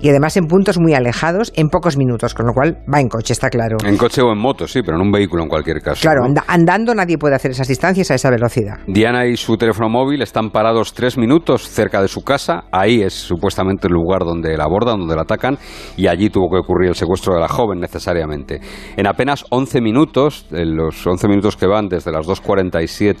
Y 0.00 0.08
además 0.08 0.36
en 0.36 0.46
puntos 0.46 0.78
muy 0.78 0.94
alejados, 0.94 1.52
en 1.56 1.68
pocos 1.68 1.96
minutos, 1.96 2.34
con 2.34 2.46
lo 2.46 2.52
cual 2.52 2.78
va 2.92 3.00
en 3.00 3.08
coche, 3.08 3.32
está 3.32 3.48
claro. 3.48 3.76
En 3.84 3.96
coche 3.96 4.22
o 4.22 4.32
en 4.32 4.38
moto, 4.38 4.66
sí, 4.66 4.80
pero 4.82 4.96
en 4.96 5.02
un 5.02 5.12
vehículo 5.12 5.42
en 5.42 5.48
cualquier 5.48 5.80
caso. 5.80 6.00
Claro, 6.02 6.22
andando 6.46 6.94
nadie 6.94 7.18
puede 7.18 7.34
hacer 7.34 7.50
esas 7.50 7.68
distancias 7.68 8.10
a 8.10 8.14
esa 8.14 8.30
velocidad. 8.30 8.78
Diana 8.86 9.26
y 9.26 9.36
su 9.36 9.56
teléfono 9.56 9.88
móvil 9.88 10.22
están 10.22 10.50
parados 10.50 10.92
tres 10.92 11.16
minutos 11.16 11.68
cerca 11.68 12.00
de 12.02 12.08
su 12.08 12.22
casa, 12.22 12.64
ahí 12.70 13.02
es 13.02 13.14
supuestamente 13.14 13.88
el 13.88 13.94
lugar 13.94 14.24
donde 14.24 14.56
la 14.56 14.64
abordan, 14.64 14.98
donde 14.98 15.16
la 15.16 15.22
atacan, 15.22 15.58
y 15.96 16.06
allí 16.06 16.30
tuvo 16.30 16.50
que 16.50 16.58
ocurrir 16.58 16.90
el 16.90 16.94
secuestro 16.94 17.34
de 17.34 17.40
la 17.40 17.48
joven 17.48 17.80
necesariamente. 17.80 18.60
En 18.96 19.06
apenas 19.06 19.44
11 19.50 19.80
minutos, 19.80 20.46
en 20.52 20.76
los 20.76 21.06
11 21.06 21.28
minutos 21.28 21.56
que 21.56 21.66
van 21.66 21.88
desde 21.88 22.12
las 22.12 22.26
2.40 22.26 22.67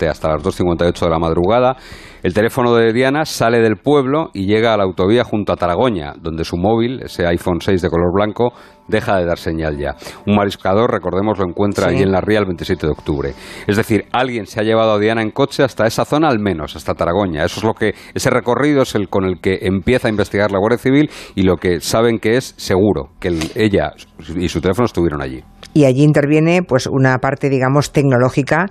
hasta 0.08 0.28
las 0.28 0.42
2.58 0.42 1.00
de 1.00 1.10
la 1.10 1.18
madrugada, 1.18 1.76
el 2.22 2.34
teléfono 2.34 2.74
de 2.74 2.92
Diana 2.92 3.24
sale 3.24 3.60
del 3.60 3.76
pueblo 3.76 4.30
y 4.34 4.46
llega 4.46 4.74
a 4.74 4.76
la 4.76 4.84
autovía 4.84 5.22
junto 5.22 5.52
a 5.52 5.56
Taragoña, 5.56 6.14
donde 6.20 6.44
su 6.44 6.56
móvil, 6.56 7.00
ese 7.02 7.26
iPhone 7.26 7.60
6 7.60 7.80
de 7.80 7.88
color 7.88 8.12
blanco, 8.12 8.52
deja 8.88 9.16
de 9.18 9.24
dar 9.24 9.38
señal 9.38 9.78
ya. 9.78 9.94
Un 10.26 10.34
mariscador, 10.34 10.90
recordemos, 10.90 11.38
lo 11.38 11.44
encuentra 11.44 11.88
allí 11.88 12.02
en 12.02 12.10
la 12.10 12.20
ría 12.20 12.40
el 12.40 12.46
27 12.46 12.86
de 12.86 12.92
octubre. 12.92 13.34
Es 13.66 13.76
decir, 13.76 14.06
alguien 14.12 14.46
se 14.46 14.58
ha 14.58 14.64
llevado 14.64 14.92
a 14.92 14.98
Diana 14.98 15.22
en 15.22 15.30
coche 15.30 15.62
hasta 15.62 15.86
esa 15.86 16.04
zona 16.04 16.28
al 16.28 16.40
menos, 16.40 16.74
hasta 16.74 16.94
Taragoña. 16.94 17.44
Eso 17.44 17.60
es 17.60 17.64
lo 17.64 17.74
que 17.74 17.94
ese 18.14 18.30
recorrido 18.30 18.82
es 18.82 18.94
el 18.94 19.08
con 19.08 19.24
el 19.24 19.40
que 19.40 19.58
empieza 19.62 20.08
a 20.08 20.10
investigar 20.10 20.50
la 20.50 20.58
Guardia 20.58 20.78
Civil 20.78 21.10
y 21.36 21.42
lo 21.42 21.56
que 21.56 21.80
saben 21.80 22.18
que 22.18 22.36
es 22.36 22.54
seguro 22.56 23.10
que 23.20 23.28
ella 23.54 23.92
y 24.36 24.48
su 24.48 24.60
teléfono 24.60 24.86
estuvieron 24.86 25.22
allí. 25.22 25.44
Y 25.74 25.84
allí 25.84 26.02
interviene 26.02 26.62
pues 26.62 26.86
una 26.86 27.18
parte 27.18 27.48
digamos 27.48 27.92
tecnológica 27.92 28.66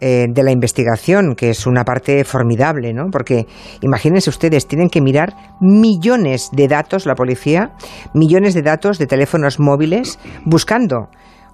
eh, 0.00 0.26
de 0.28 0.42
la 0.42 0.52
investigación, 0.52 1.34
que 1.34 1.50
es 1.50 1.66
una 1.66 1.84
parte 1.84 2.22
formidable, 2.24 2.92
¿no? 2.92 3.10
Porque 3.10 3.46
imagínense 3.80 4.30
ustedes, 4.30 4.66
tienen 4.66 4.90
que 4.90 5.00
mirar 5.00 5.34
millones 5.60 6.50
de 6.52 6.68
datos, 6.68 7.06
la 7.06 7.14
policía, 7.14 7.72
millones 8.14 8.54
de 8.54 8.62
datos 8.62 8.98
de 8.98 9.06
teléfonos 9.06 9.58
móviles, 9.58 10.18
buscando 10.44 11.08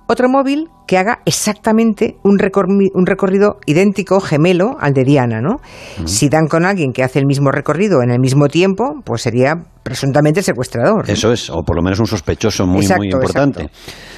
otro 0.06 0.28
móvil 0.28 0.68
que 0.86 0.98
haga 0.98 1.20
exactamente 1.24 2.16
un, 2.22 2.38
un 2.94 3.06
recorrido 3.06 3.56
idéntico, 3.66 4.20
gemelo 4.20 4.76
al 4.78 4.92
de 4.92 5.04
Diana, 5.04 5.40
¿no? 5.40 5.60
Si 6.04 6.28
dan 6.28 6.46
con 6.46 6.64
alguien 6.64 6.92
que 6.92 7.02
hace 7.02 7.18
el 7.18 7.26
mismo 7.26 7.50
recorrido 7.50 8.02
en 8.02 8.10
el 8.10 8.20
mismo 8.20 8.48
tiempo, 8.48 9.00
pues 9.04 9.22
sería 9.22 9.54
presuntamente 9.82 10.42
secuestrador. 10.42 11.08
Eso 11.08 11.32
es, 11.32 11.48
o 11.50 11.62
por 11.62 11.76
lo 11.76 11.82
menos 11.82 12.00
un 12.00 12.06
sospechoso 12.06 12.66
muy, 12.66 12.86
muy 12.96 13.08
importante. 13.08 13.70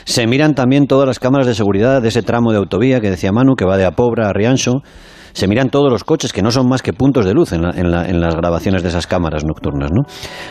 Se 0.05 0.26
miran 0.26 0.55
también 0.55 0.87
todas 0.87 1.07
las 1.07 1.19
cámaras 1.19 1.47
de 1.47 1.55
seguridad 1.55 2.02
de 2.02 2.09
ese 2.09 2.23
tramo 2.23 2.52
de 2.52 2.59
autovía 2.59 3.00
que 3.00 3.11
decía 3.11 3.33
Manu, 3.33 3.55
que 3.55 3.64
va 3.64 3.76
de 3.76 3.85
Apobra 3.85 4.28
a 4.28 4.33
Riancho 4.33 4.83
se 5.37 5.47
miran 5.47 5.69
todos 5.69 5.93
los 5.93 6.02
coches, 6.02 6.33
que 6.33 6.40
no 6.40 6.50
son 6.50 6.66
más 6.66 6.81
que 6.81 6.95
puntos 6.95 7.26
de 7.26 7.35
luz 7.35 7.52
en, 7.52 7.61
las 7.61 8.35
grabaciones 8.37 8.83
de 8.83 8.88
esas 8.88 9.07
cámaras 9.07 9.45
nocturnas. 9.45 9.90
¿no? 9.93 10.05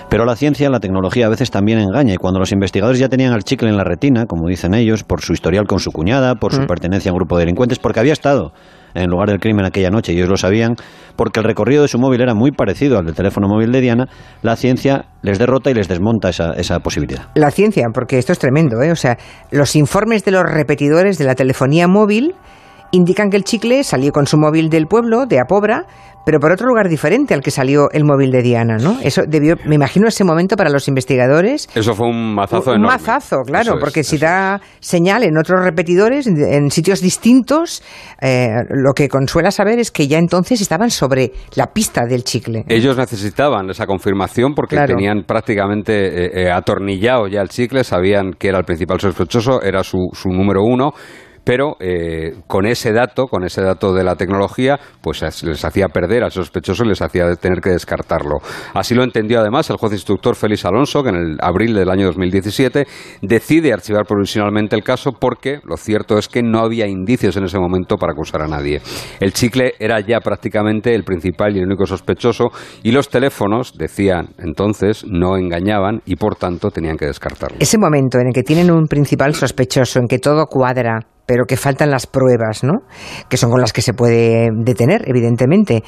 Pero 0.10 0.26
la 0.26 0.36
ciencia, 0.36 0.70
la 0.70 0.80
tecnología 0.80 1.26
a 1.26 1.30
veces 1.30 1.50
también 1.50 1.80
engaña, 1.80 2.14
y 2.14 2.18
cuando 2.18 2.40
los 2.40 2.52
investigadores 2.52 3.00
ya 3.00 3.10
tenían 3.10 3.34
al 3.34 3.44
chicle 3.44 3.68
en 3.68 3.78
la 3.78 3.84
retina, 3.84 4.28
como 4.28 4.48
dicen 4.48 4.76
ellos, 4.76 5.04
por 5.04 5.22
su 5.22 5.34
historial 5.34 5.66
con 5.66 5.80
su 5.80 5.92
cuñada, 5.92 6.36
por 6.36 6.54
su 6.54 6.62
mm. 6.62 6.68
pertenencia 6.68 7.10
a 7.10 7.14
un 7.14 7.18
grupo 7.18 7.36
de 7.36 7.46
delincuentes, 7.46 7.80
porque 7.80 8.00
había 8.00 8.14
estado 8.14 8.54
en 8.94 9.02
el 9.02 9.10
lugar 9.10 9.30
del 9.30 9.40
crimen 9.40 9.66
aquella 9.66 9.90
noche 9.90 10.14
y 10.14 10.18
ellos 10.18 10.30
lo 10.30 10.38
sabían, 10.38 10.76
porque 11.16 11.40
el 11.40 11.46
recorrido 11.46 11.82
de 11.82 11.88
su 11.88 11.98
móvil 11.98 12.22
era 12.22 12.36
muy 12.36 12.52
parecido 12.52 13.00
al 13.00 13.06
del 13.06 13.16
teléfono 13.16 13.48
móvil 13.48 13.72
de 13.72 13.82
Diana, 13.82 14.06
la 14.44 14.56
ciencia 14.56 15.06
les 15.24 15.40
derrota 15.40 15.72
y 15.72 15.74
les 15.74 15.88
desmonta 15.88 16.30
esa, 16.30 16.54
esa 16.54 16.80
posibilidad. 16.80 17.30
La 17.34 17.50
ciencia, 17.50 17.88
porque 17.92 18.20
esto 18.20 18.34
es 18.34 18.38
tremendo, 18.38 18.84
¿eh? 18.84 18.92
o 18.92 18.96
sea, 18.96 19.18
los 19.50 19.76
informes 19.76 20.24
de 20.24 20.32
los 20.32 20.44
repetidores 20.44 21.18
de 21.18 21.26
la 21.26 21.34
telefonía 21.34 21.88
móvil 21.88 22.36
indican 22.92 23.30
que 23.30 23.38
el 23.38 23.44
chicle 23.44 23.84
salió 23.84 24.12
con 24.12 24.28
su 24.28 24.38
móvil 24.38 24.70
del 24.70 24.88
pueblo, 24.88 25.26
de 25.26 25.40
Apobra, 25.40 25.86
pero 26.26 26.40
por 26.40 26.52
otro 26.52 26.68
lugar 26.68 26.90
diferente 26.90 27.34
al 27.34 27.42
que 27.42 27.52
salió 27.52 27.90
el 27.92 28.04
móvil 28.04 28.32
de 28.32 28.42
Diana, 28.42 28.78
¿no? 28.78 29.00
Eso 29.02 29.22
debió, 29.28 29.56
me 29.66 29.76
imagino 29.76 30.08
ese 30.08 30.24
momento 30.24 30.58
para 30.58 30.72
los 30.72 30.88
investigadores. 30.88 31.70
Eso 31.76 31.94
fue 31.94 32.08
un 32.08 32.34
mazazo 32.34 32.72
un, 32.72 32.78
enorme. 32.78 32.88
Un 32.88 32.94
mazazo, 32.94 33.42
claro, 33.46 33.76
porque 33.80 34.04
si 34.04 34.18
da 34.18 34.60
señal 34.80 35.24
en 35.24 35.38
otros 35.38 35.64
repetidores, 35.64 36.26
en 36.26 36.72
sitios 36.72 37.00
distintos, 37.00 37.84
eh, 38.20 38.50
lo 38.70 38.94
que 38.94 39.08
consuela 39.08 39.52
saber 39.52 39.80
es 39.80 39.92
que 39.92 40.08
ya 40.08 40.18
entonces 40.18 40.62
estaban 40.62 40.90
sobre 40.90 41.32
la 41.56 41.68
pista 41.68 42.06
del 42.10 42.24
chicle. 42.24 42.66
Ellos 42.68 42.98
necesitaban 42.98 43.70
esa 43.70 43.86
confirmación 43.86 44.56
porque 44.56 44.78
tenían 44.88 45.24
prácticamente 45.28 45.94
eh, 45.94 46.46
eh, 46.46 46.52
atornillado 46.52 47.28
ya 47.28 47.42
el 47.42 47.50
chicle, 47.50 47.84
sabían 47.84 48.34
que 48.34 48.48
era 48.48 48.58
el 48.58 48.66
principal 48.66 49.00
sospechoso, 49.00 49.62
era 49.62 49.84
su, 49.84 50.10
su 50.14 50.30
número 50.30 50.64
uno 50.64 50.94
pero 51.46 51.78
eh, 51.80 52.34
con 52.48 52.66
ese 52.66 52.92
dato, 52.92 53.28
con 53.28 53.46
ese 53.46 53.62
dato 53.62 53.94
de 53.94 54.04
la 54.04 54.16
tecnología, 54.16 54.78
pues 55.02 55.22
les 55.44 55.64
hacía 55.64 55.88
perder 55.88 56.24
a 56.24 56.28
esos 56.28 56.48
sospechosos 56.48 56.86
y 56.86 56.90
les 56.90 57.02
hacía 57.02 57.34
tener 57.36 57.62
que 57.62 57.70
descartarlo. 57.70 58.40
Así 58.74 58.96
lo 58.96 59.04
entendió 59.04 59.40
además 59.40 59.70
el 59.70 59.78
juez 59.78 59.94
instructor 59.94 60.36
Félix 60.36 60.66
Alonso, 60.66 61.04
que 61.04 61.10
en 61.10 61.16
el 61.16 61.38
abril 61.40 61.74
del 61.74 61.90
año 61.90 62.08
2017 62.08 62.86
decide 63.22 63.72
archivar 63.72 64.06
provisionalmente 64.06 64.76
el 64.76 64.84
caso 64.84 65.12
porque 65.14 65.60
lo 65.64 65.78
cierto 65.78 66.18
es 66.18 66.28
que 66.28 66.42
no 66.42 66.60
había 66.60 66.88
indicios 66.88 67.38
en 67.38 67.46
ese 67.46 67.60
momento 67.60 67.98
para 67.98 68.14
acusar 68.14 68.42
a 68.42 68.48
nadie. 68.48 68.82
El 69.20 69.32
chicle 69.32 69.74
era 69.80 70.00
ya 70.00 70.20
prácticamente 70.20 70.94
el 70.96 71.04
principal 71.04 71.56
y 71.56 71.60
el 71.60 71.66
único 71.66 71.86
sospechoso 71.86 72.50
y 72.84 72.92
los 72.92 73.10
teléfonos, 73.10 73.78
decían 73.78 74.30
entonces, 74.40 75.06
no 75.08 75.38
engañaban 75.38 76.02
y 76.06 76.16
por 76.16 76.36
tanto 76.36 76.72
tenían 76.72 76.98
que 76.98 77.06
descartarlo. 77.06 77.58
Ese 77.60 77.78
momento 77.78 78.20
en 78.20 78.28
el 78.28 78.34
que 78.34 78.44
tienen 78.44 78.72
un 78.72 78.88
principal 78.88 79.34
sospechoso, 79.36 80.00
en 80.00 80.08
que 80.08 80.20
todo 80.20 80.46
cuadra, 80.48 81.00
pero 81.26 81.46
que 81.46 81.58
faltan 81.58 81.92
las 81.92 82.08
pruebas, 82.08 82.64
¿no? 82.64 82.80
Que 83.30 83.38
son 83.38 83.52
con 83.52 83.62
las 83.62 83.74
que 83.74 83.82
se 83.82 83.94
puede 83.94 84.50
detener, 84.54 85.04
evidentemente 85.08 85.84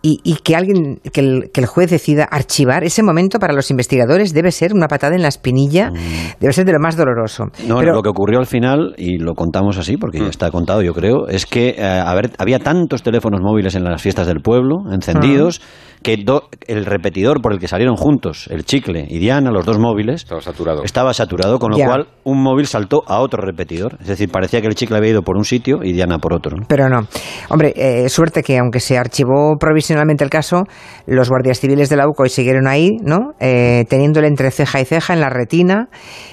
y, 0.00 0.36
que 0.44 0.54
alguien, 0.54 1.00
que 1.12 1.20
el, 1.20 1.66
juez 1.66 1.90
decida 1.90 2.24
archivar, 2.24 2.84
ese 2.84 3.02
momento 3.02 3.38
para 3.38 3.52
los 3.52 3.70
investigadores 3.70 4.32
debe 4.32 4.52
ser 4.52 4.72
una 4.72 4.86
patada 4.86 5.16
en 5.16 5.22
la 5.22 5.28
espinilla, 5.28 5.90
mm. 5.90 6.38
debe 6.40 6.52
ser 6.52 6.64
de 6.66 6.72
lo 6.72 6.78
más 6.78 6.96
doloroso. 6.96 7.46
No, 7.66 7.82
lo 7.82 8.02
que 8.02 8.08
ocurrió 8.08 8.38
al 8.38 8.46
final, 8.46 8.94
y 8.96 9.18
lo 9.18 9.34
contamos 9.34 9.76
así, 9.76 9.96
porque 9.96 10.18
ya 10.18 10.26
mm. 10.26 10.30
está 10.30 10.50
contado 10.50 10.82
yo 10.82 10.94
creo, 10.94 11.26
es 11.26 11.46
que 11.46 11.74
eh, 11.76 12.28
había 12.38 12.60
tantos 12.60 13.02
teléfonos 13.02 13.40
móviles 13.42 13.74
en 13.74 13.84
las 13.84 14.00
fiestas 14.00 14.28
del 14.28 14.40
pueblo, 14.40 14.76
encendidos, 14.92 15.60
ah. 15.62 15.98
que 16.02 16.24
el 16.68 16.86
repetidor 16.86 17.42
por 17.42 17.52
el 17.52 17.58
que 17.58 17.66
salieron 17.66 17.96
juntos, 17.96 18.48
el 18.50 18.64
chicle 18.64 19.04
y 19.08 19.18
Diana, 19.18 19.50
los 19.50 19.66
dos 19.66 19.78
móviles, 19.78 20.22
estaba 20.22 20.40
saturado, 20.40 20.84
estaba 20.84 21.12
saturado 21.12 21.58
con 21.58 21.72
lo 21.72 21.76
cual 21.76 22.06
un 22.22 22.40
móvil 22.40 22.66
saltó 22.66 23.02
a 23.06 23.20
otro 23.20 23.42
repetidor. 23.42 23.98
Es 24.00 24.06
decir, 24.06 24.30
parecía 24.30 24.60
que 24.60 24.68
el 24.68 24.74
chicle 24.76 24.96
había 24.96 25.10
ido 25.10 25.22
por 25.22 25.36
un 25.36 25.44
sitio 25.44 25.80
y 25.82 25.92
Diana 25.92 26.18
por 26.18 26.34
otro. 26.34 26.56
Pero 26.68 26.88
no. 26.88 27.00
Hombre, 27.48 27.72
eh, 27.74 28.08
suerte 28.08 28.42
que 28.42 28.58
aunque 28.58 28.80
se 28.80 28.96
archivó 28.96 29.56
provisionalmente, 29.58 29.87
Finalmente 29.88 30.24
el 30.24 30.30
caso, 30.30 30.64
los 31.06 31.28
guardias 31.28 31.60
civiles 31.60 31.88
de 31.88 31.96
la 31.96 32.08
UCO 32.08 32.26
siguieron 32.28 32.66
ahí, 32.66 32.96
¿no? 33.02 33.32
Eh, 33.40 33.84
teniéndole 33.88 34.28
entre 34.28 34.50
ceja 34.50 34.80
y 34.80 34.84
ceja 34.84 35.14
en 35.14 35.20
la 35.20 35.30
retina, 35.30 35.88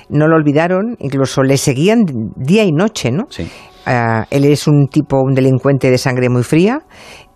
no 0.09 0.27
lo 0.27 0.35
olvidaron, 0.35 0.95
incluso 0.99 1.43
le 1.43 1.57
seguían 1.57 2.05
día 2.35 2.63
y 2.63 2.71
noche, 2.71 3.11
¿no? 3.11 3.25
Sí. 3.29 3.49
Ah, 3.85 4.25
él 4.31 4.45
es 4.45 4.67
un 4.67 4.87
tipo, 4.87 5.21
un 5.21 5.33
delincuente 5.33 5.91
de 5.91 5.97
sangre 5.97 6.29
muy 6.29 6.43
fría 6.43 6.79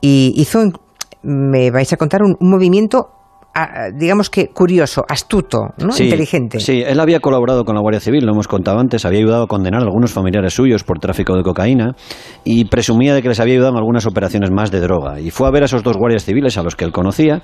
y 0.01 0.33
hizo, 0.35 0.63
me 1.21 1.71
vais 1.71 1.93
a 1.93 1.97
contar, 1.97 2.21
un 2.23 2.35
movimiento 2.39 3.18
digamos 3.93 4.29
que 4.29 4.47
curioso, 4.47 5.03
astuto, 5.07 5.73
¿no? 5.77 5.89
inteligente. 5.97 6.59
Sí, 6.59 6.83
él 6.85 6.99
había 6.99 7.19
colaborado 7.19 7.65
con 7.65 7.75
la 7.75 7.81
Guardia 7.81 7.99
Civil, 7.99 8.25
lo 8.25 8.33
hemos 8.33 8.47
contado 8.47 8.79
antes, 8.79 9.05
había 9.05 9.19
ayudado 9.19 9.43
a 9.43 9.47
condenar 9.47 9.81
a 9.81 9.85
algunos 9.85 10.11
familiares 10.11 10.53
suyos 10.53 10.83
por 10.83 10.99
tráfico 10.99 11.35
de 11.35 11.43
cocaína 11.43 11.95
y 12.43 12.65
presumía 12.65 13.13
de 13.13 13.21
que 13.21 13.29
les 13.29 13.39
había 13.39 13.55
ayudado 13.55 13.73
en 13.73 13.77
algunas 13.77 14.05
operaciones 14.05 14.51
más 14.51 14.71
de 14.71 14.79
droga. 14.79 15.19
Y 15.19 15.31
fue 15.31 15.47
a 15.47 15.51
ver 15.51 15.63
a 15.63 15.65
esos 15.65 15.83
dos 15.83 15.97
guardias 15.97 16.25
civiles 16.25 16.57
a 16.57 16.63
los 16.63 16.75
que 16.75 16.85
él 16.85 16.91
conocía 16.91 17.41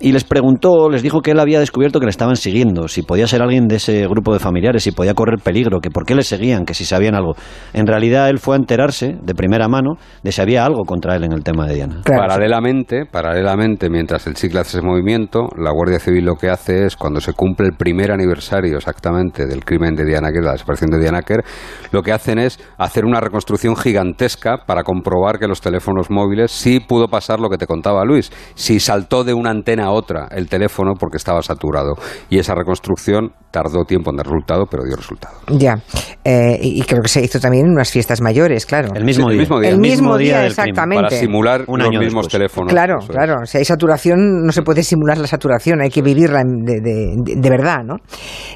y 0.00 0.12
les 0.12 0.24
preguntó, 0.24 0.88
les 0.88 1.02
dijo 1.02 1.20
que 1.20 1.32
él 1.32 1.40
había 1.40 1.60
descubierto 1.60 2.00
que 2.00 2.06
le 2.06 2.10
estaban 2.10 2.36
siguiendo, 2.36 2.88
si 2.88 3.02
podía 3.02 3.26
ser 3.26 3.42
alguien 3.42 3.68
de 3.68 3.76
ese 3.76 4.06
grupo 4.06 4.32
de 4.32 4.38
familiares, 4.38 4.82
si 4.82 4.92
podía 4.92 5.12
correr 5.12 5.40
peligro, 5.44 5.80
que 5.80 5.90
por 5.90 6.06
qué 6.06 6.14
le 6.14 6.22
seguían, 6.22 6.64
que 6.64 6.72
si 6.72 6.86
sabían 6.86 7.14
algo. 7.14 7.34
En 7.74 7.86
realidad 7.86 8.30
él 8.30 8.38
fue 8.38 8.56
a 8.56 8.58
enterarse 8.58 9.16
de 9.22 9.34
primera 9.34 9.68
mano 9.68 9.96
de 10.22 10.32
si 10.32 10.40
había 10.40 10.64
algo 10.64 10.84
contra 10.84 11.16
él 11.16 11.24
en 11.24 11.32
el 11.32 11.44
tema 11.44 11.66
de 11.66 11.74
Diana. 11.74 12.00
Paralelamente, 12.04 13.04
paralelamente, 13.04 13.90
mientras 13.90 14.26
el 14.26 14.34
chicle 14.34 14.60
hace 14.60 14.78
ese 14.78 14.86
movimiento, 14.86 15.48
la 15.56 15.70
Guardia 15.72 15.98
Civil 15.98 16.24
lo 16.24 16.36
que 16.36 16.50
hace 16.50 16.86
es, 16.86 16.96
cuando 16.96 17.20
se 17.20 17.32
cumple 17.32 17.68
el 17.68 17.76
primer 17.76 18.12
aniversario 18.12 18.76
exactamente 18.76 19.46
del 19.46 19.64
crimen 19.64 19.94
de 19.94 20.04
Diana 20.04 20.30
Kerr, 20.32 20.44
la 20.44 20.52
desaparición 20.52 20.90
de 20.90 20.98
Diana 20.98 21.22
Kerr, 21.22 21.44
lo 21.92 22.02
que 22.02 22.12
hacen 22.12 22.38
es 22.38 22.58
hacer 22.78 23.04
una 23.04 23.20
reconstrucción 23.20 23.76
gigantesca 23.76 24.58
para 24.66 24.82
comprobar 24.82 25.38
que 25.38 25.46
los 25.46 25.60
teléfonos 25.60 26.10
móviles 26.10 26.50
sí 26.50 26.80
pudo 26.80 27.08
pasar 27.08 27.40
lo 27.40 27.48
que 27.48 27.56
te 27.56 27.66
contaba 27.66 28.04
Luis, 28.04 28.30
si 28.54 28.80
saltó 28.80 29.24
de 29.24 29.34
una 29.34 29.50
antena 29.50 29.86
a 29.86 29.90
otra 29.90 30.28
el 30.30 30.48
teléfono 30.48 30.94
porque 30.98 31.16
estaba 31.16 31.42
saturado. 31.42 31.94
Y 32.28 32.38
esa 32.38 32.54
reconstrucción 32.54 33.32
tardó 33.50 33.84
tiempo 33.84 34.10
en 34.10 34.16
dar 34.16 34.26
resultado, 34.26 34.66
pero 34.70 34.84
dio 34.84 34.96
resultado. 34.96 35.36
Ya, 35.48 35.76
eh, 36.24 36.58
y 36.60 36.82
creo 36.82 37.02
que 37.02 37.08
se 37.08 37.22
hizo 37.22 37.40
también 37.40 37.66
en 37.66 37.72
unas 37.72 37.90
fiestas 37.90 38.20
mayores, 38.20 38.64
claro. 38.66 38.90
El 38.94 39.04
mismo, 39.04 39.28
día. 39.28 39.42
El 39.68 39.78
mismo 39.78 40.16
día, 40.16 40.46
exactamente. 40.46 41.02
Para 41.08 41.16
simular 41.16 41.64
Un 41.66 41.80
los 41.80 41.90
mismos 41.90 42.28
teléfonos. 42.28 42.72
Claro, 42.72 42.98
claro. 43.08 43.44
Si 43.44 43.58
hay 43.58 43.64
saturación, 43.64 44.44
no 44.44 44.52
se 44.52 44.62
puede 44.62 44.82
simular 44.82 45.18
la 45.18 45.26
saturación, 45.26 45.39
hay 45.82 45.90
que 45.90 46.02
vivirla 46.02 46.42
de, 46.44 47.50
verdad, 47.50 47.84
¿no? 47.84 47.96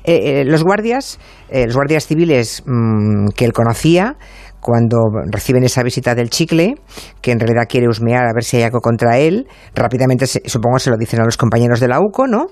Eh, 0.05 0.41
eh, 0.41 0.45
los 0.45 0.65
guardias, 0.65 1.19
los 1.51 1.75
guardias 1.75 2.07
civiles 2.07 2.63
mm, 2.67 3.29
que 3.37 3.45
él 3.45 3.53
conocía, 3.53 4.17
cuando 4.65 4.97
reciben 5.31 5.63
esa 5.65 5.83
visita 5.83 6.15
del 6.15 6.31
chicle, 6.31 6.77
que 7.21 7.33
en 7.33 7.39
realidad 7.39 7.67
quiere 7.69 7.87
husmear 7.87 8.25
a 8.25 8.33
ver 8.33 8.45
si 8.45 8.57
hay 8.57 8.63
algo 8.63 8.81
contra 8.81 9.19
él, 9.19 9.47
rápidamente 9.75 10.27
supongo 10.27 10.79
se 10.79 10.89
lo 10.89 10.97
dicen 10.97 11.21
a 11.21 11.25
los 11.25 11.37
compañeros 11.37 11.81
de 11.81 11.89
la 11.89 12.01
UCO, 12.01 12.27
¿no? 12.27 12.47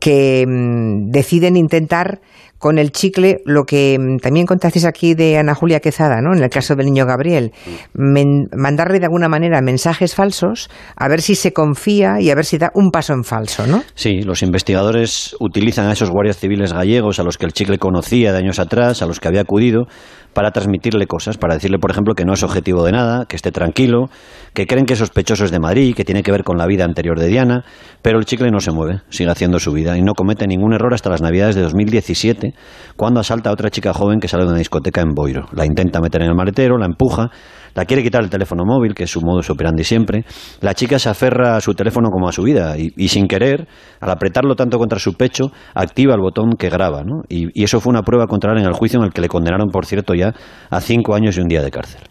Que 0.00 0.46
mm, 0.48 1.10
deciden 1.10 1.56
intentar 1.56 2.22
con 2.62 2.78
el 2.78 2.92
chicle 2.92 3.42
lo 3.44 3.64
que 3.64 3.98
mm, 3.98 4.18
también 4.18 4.46
contasteis 4.46 4.84
aquí 4.84 5.14
de 5.14 5.36
Ana 5.36 5.52
Julia 5.52 5.80
Quezada, 5.80 6.20
¿no? 6.20 6.32
En 6.32 6.44
el 6.44 6.48
caso 6.48 6.76
del 6.76 6.86
niño 6.86 7.04
Gabriel, 7.06 7.50
mandarle 7.92 9.00
de 9.00 9.06
alguna 9.06 9.28
manera 9.28 9.60
mensajes 9.60 10.14
falsos 10.14 10.70
a 10.94 11.08
ver 11.08 11.22
si 11.22 11.34
se 11.34 11.52
confía 11.52 12.20
y 12.20 12.30
a 12.30 12.36
ver 12.36 12.44
si 12.44 12.58
da 12.58 12.70
un 12.74 12.92
paso 12.92 13.14
en 13.14 13.24
falso, 13.24 13.66
¿no? 13.66 13.82
Sí, 13.96 14.22
los 14.22 14.44
investigadores 14.44 15.34
utilizan 15.40 15.88
a 15.88 15.92
esos 15.94 16.10
guardias 16.10 16.38
civiles 16.38 16.72
gallegos 16.72 17.18
a 17.18 17.24
los 17.24 17.36
que 17.36 17.46
el 17.46 17.52
chicle 17.52 17.78
conocía 17.78 18.32
de 18.32 18.38
años 18.38 18.60
atrás, 18.60 19.02
a 19.02 19.06
los 19.06 19.18
que 19.18 19.26
había 19.26 19.40
acudido 19.40 19.88
para 20.34 20.50
transmitirle 20.50 21.06
cosas, 21.06 21.38
para 21.38 21.54
decirle, 21.54 21.78
por 21.78 21.90
ejemplo, 21.90 22.14
que 22.14 22.24
no 22.24 22.32
es 22.32 22.42
objetivo 22.42 22.84
de 22.84 22.92
nada, 22.92 23.26
que 23.26 23.36
esté 23.36 23.50
tranquilo, 23.50 24.08
que 24.54 24.66
creen 24.66 24.86
que 24.86 24.94
es 24.94 24.98
sospechoso 24.98 25.44
es 25.44 25.50
de 25.50 25.58
Madrid, 25.58 25.94
que 25.94 26.04
tiene 26.04 26.22
que 26.22 26.32
ver 26.32 26.44
con 26.44 26.58
la 26.58 26.66
vida 26.66 26.84
anterior 26.84 27.18
de 27.18 27.28
Diana, 27.28 27.64
pero 28.02 28.18
el 28.18 28.24
chicle 28.24 28.50
no 28.50 28.60
se 28.60 28.72
mueve, 28.72 29.02
sigue 29.08 29.30
haciendo 29.30 29.58
su 29.58 29.72
vida 29.72 29.96
y 29.96 30.02
no 30.02 30.14
comete 30.14 30.46
ningún 30.46 30.72
error 30.72 30.94
hasta 30.94 31.10
las 31.10 31.22
Navidades 31.22 31.54
de 31.54 31.62
2017, 31.62 32.54
cuando 32.96 33.20
asalta 33.20 33.50
a 33.50 33.52
otra 33.52 33.70
chica 33.70 33.92
joven 33.92 34.20
que 34.20 34.28
sale 34.28 34.44
de 34.44 34.50
una 34.50 34.58
discoteca 34.58 35.00
en 35.00 35.14
Boiro. 35.14 35.46
La 35.52 35.66
intenta 35.66 36.00
meter 36.00 36.22
en 36.22 36.28
el 36.28 36.34
maletero, 36.34 36.78
la 36.78 36.86
empuja, 36.86 37.30
la 37.74 37.84
quiere 37.84 38.02
quitar 38.02 38.22
el 38.22 38.30
teléfono 38.30 38.64
móvil, 38.64 38.94
que 38.94 39.04
es 39.04 39.10
su 39.10 39.20
modus 39.20 39.50
operandi 39.50 39.84
siempre. 39.84 40.24
La 40.60 40.74
chica 40.74 40.98
se 40.98 41.08
aferra 41.08 41.56
a 41.56 41.60
su 41.60 41.74
teléfono 41.74 42.10
como 42.10 42.28
a 42.28 42.32
su 42.32 42.42
vida 42.42 42.76
y, 42.76 43.08
sin 43.08 43.26
querer, 43.26 43.66
al 44.00 44.10
apretarlo 44.10 44.54
tanto 44.54 44.78
contra 44.78 44.98
su 44.98 45.14
pecho, 45.14 45.50
activa 45.74 46.14
el 46.14 46.20
botón 46.20 46.52
que 46.58 46.68
graba. 46.68 47.02
¿no? 47.04 47.22
Y, 47.28 47.62
eso 47.62 47.80
fue 47.80 47.90
una 47.90 48.02
prueba 48.02 48.26
contra 48.26 48.52
él 48.52 48.58
en 48.58 48.66
el 48.66 48.72
juicio 48.72 48.98
en 48.98 49.06
el 49.06 49.12
que 49.12 49.20
le 49.20 49.28
condenaron, 49.28 49.68
por 49.68 49.86
cierto, 49.86 50.14
ya 50.14 50.34
a 50.70 50.80
cinco 50.80 51.14
años 51.14 51.36
y 51.36 51.40
un 51.40 51.48
día 51.48 51.62
de 51.62 51.70
cárcel. 51.70 52.02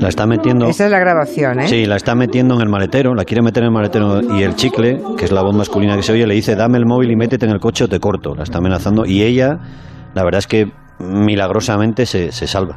La 0.00 0.08
está 0.08 0.26
metiendo. 0.26 0.66
Esa 0.66 0.86
es 0.86 0.90
la 0.90 0.98
grabación, 0.98 1.60
¿eh? 1.60 1.68
Sí, 1.68 1.86
la 1.86 1.96
está 1.96 2.14
metiendo 2.14 2.54
en 2.54 2.62
el 2.62 2.68
maletero, 2.68 3.14
la 3.14 3.24
quiere 3.24 3.42
meter 3.42 3.62
en 3.62 3.68
el 3.68 3.74
maletero 3.74 4.20
y 4.22 4.42
el 4.42 4.54
chicle, 4.54 5.00
que 5.16 5.24
es 5.24 5.32
la 5.32 5.42
voz 5.42 5.54
masculina 5.54 5.96
que 5.96 6.02
se 6.02 6.12
oye, 6.12 6.26
le 6.26 6.34
dice: 6.34 6.56
Dame 6.56 6.78
el 6.78 6.86
móvil 6.86 7.10
y 7.10 7.16
métete 7.16 7.46
en 7.46 7.52
el 7.52 7.60
coche 7.60 7.84
o 7.84 7.88
te 7.88 8.00
corto. 8.00 8.34
La 8.34 8.44
está 8.44 8.58
amenazando 8.58 9.04
y 9.04 9.22
ella, 9.22 9.58
la 10.14 10.24
verdad 10.24 10.38
es 10.38 10.46
que 10.46 10.72
milagrosamente 10.98 12.06
se, 12.06 12.32
se, 12.32 12.46
salva. 12.46 12.76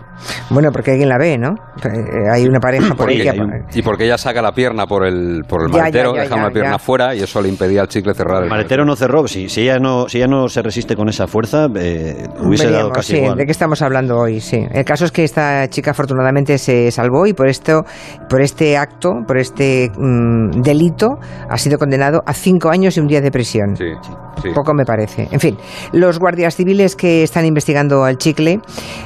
Bueno, 0.50 0.70
porque 0.72 0.92
alguien 0.92 1.10
la 1.10 1.18
ve, 1.18 1.38
¿no? 1.38 1.56
Eh, 1.84 2.30
hay 2.32 2.46
una 2.46 2.60
pareja 2.60 2.94
por 2.94 3.10
ella. 3.10 3.34
Y 3.74 3.82
porque 3.82 4.06
ella 4.06 4.18
saca 4.18 4.42
la 4.42 4.52
pierna 4.52 4.86
por 4.86 5.06
el, 5.06 5.44
por 5.48 5.64
el 5.64 5.70
maletero, 5.70 6.14
deja 6.14 6.36
una 6.36 6.52
pierna 6.52 6.78
fuera 6.78 7.16
y 7.16 7.22
eso 7.22 7.42
le 7.42 7.50
impedía 7.50 7.82
al 7.82 7.88
chicle 7.88 8.14
cerrar 8.14 8.44
el, 8.44 8.50
maletero. 8.50 8.86
no 8.86 8.96
cerró. 8.96 9.28
Si, 9.28 9.50
si, 9.50 9.62
ella 9.62 9.80
no, 9.80 10.08
si 10.08 10.20
ella 10.20 10.28
no 10.28 10.48
se 10.50 10.62
resiste 10.62 10.96
con 10.96 11.10
esa 11.10 11.28
fuerza, 11.28 11.68
eh, 11.76 12.28
hubiese 12.40 12.70
dado 12.70 12.92
casi 12.92 13.16
sí, 13.16 13.22
¿De 13.36 13.46
qué 13.46 13.52
estamos 13.52 13.82
hablando 13.82 14.18
hoy? 14.18 14.40
Sí. 14.40 14.66
El 14.72 14.86
caso 14.86 15.06
es 15.06 15.12
que 15.12 15.24
esta 15.24 15.68
chica 15.70 15.92
afortunadamente 15.92 16.58
se 16.58 16.92
salvó 16.92 17.26
y 17.26 17.34
por 17.34 17.48
esto, 17.48 17.84
por 18.30 18.42
este 18.42 18.78
acto, 18.78 19.10
por 19.26 19.38
este 19.38 19.90
mm, 19.98 20.62
delito, 20.62 21.08
ha 21.50 21.58
sido 21.58 21.78
condenado 21.78 22.22
a 22.26 22.34
cinco 22.34 22.70
años 22.70 22.98
y 22.98 23.00
un 23.00 23.08
día 23.08 23.22
de 23.22 23.32
prisión. 23.32 23.76
Sí, 23.76 23.86
sí. 24.04 24.50
Poco 24.56 24.74
me 24.74 24.86
parece. 24.86 25.28
En 25.32 25.40
fin, 25.40 25.58
los 25.94 26.20
guardias 26.20 26.56
civiles 26.56 26.96
que 26.96 27.24
están 27.24 27.46
investigando 27.46 28.06
el 28.12 28.18
chicle 28.18 28.60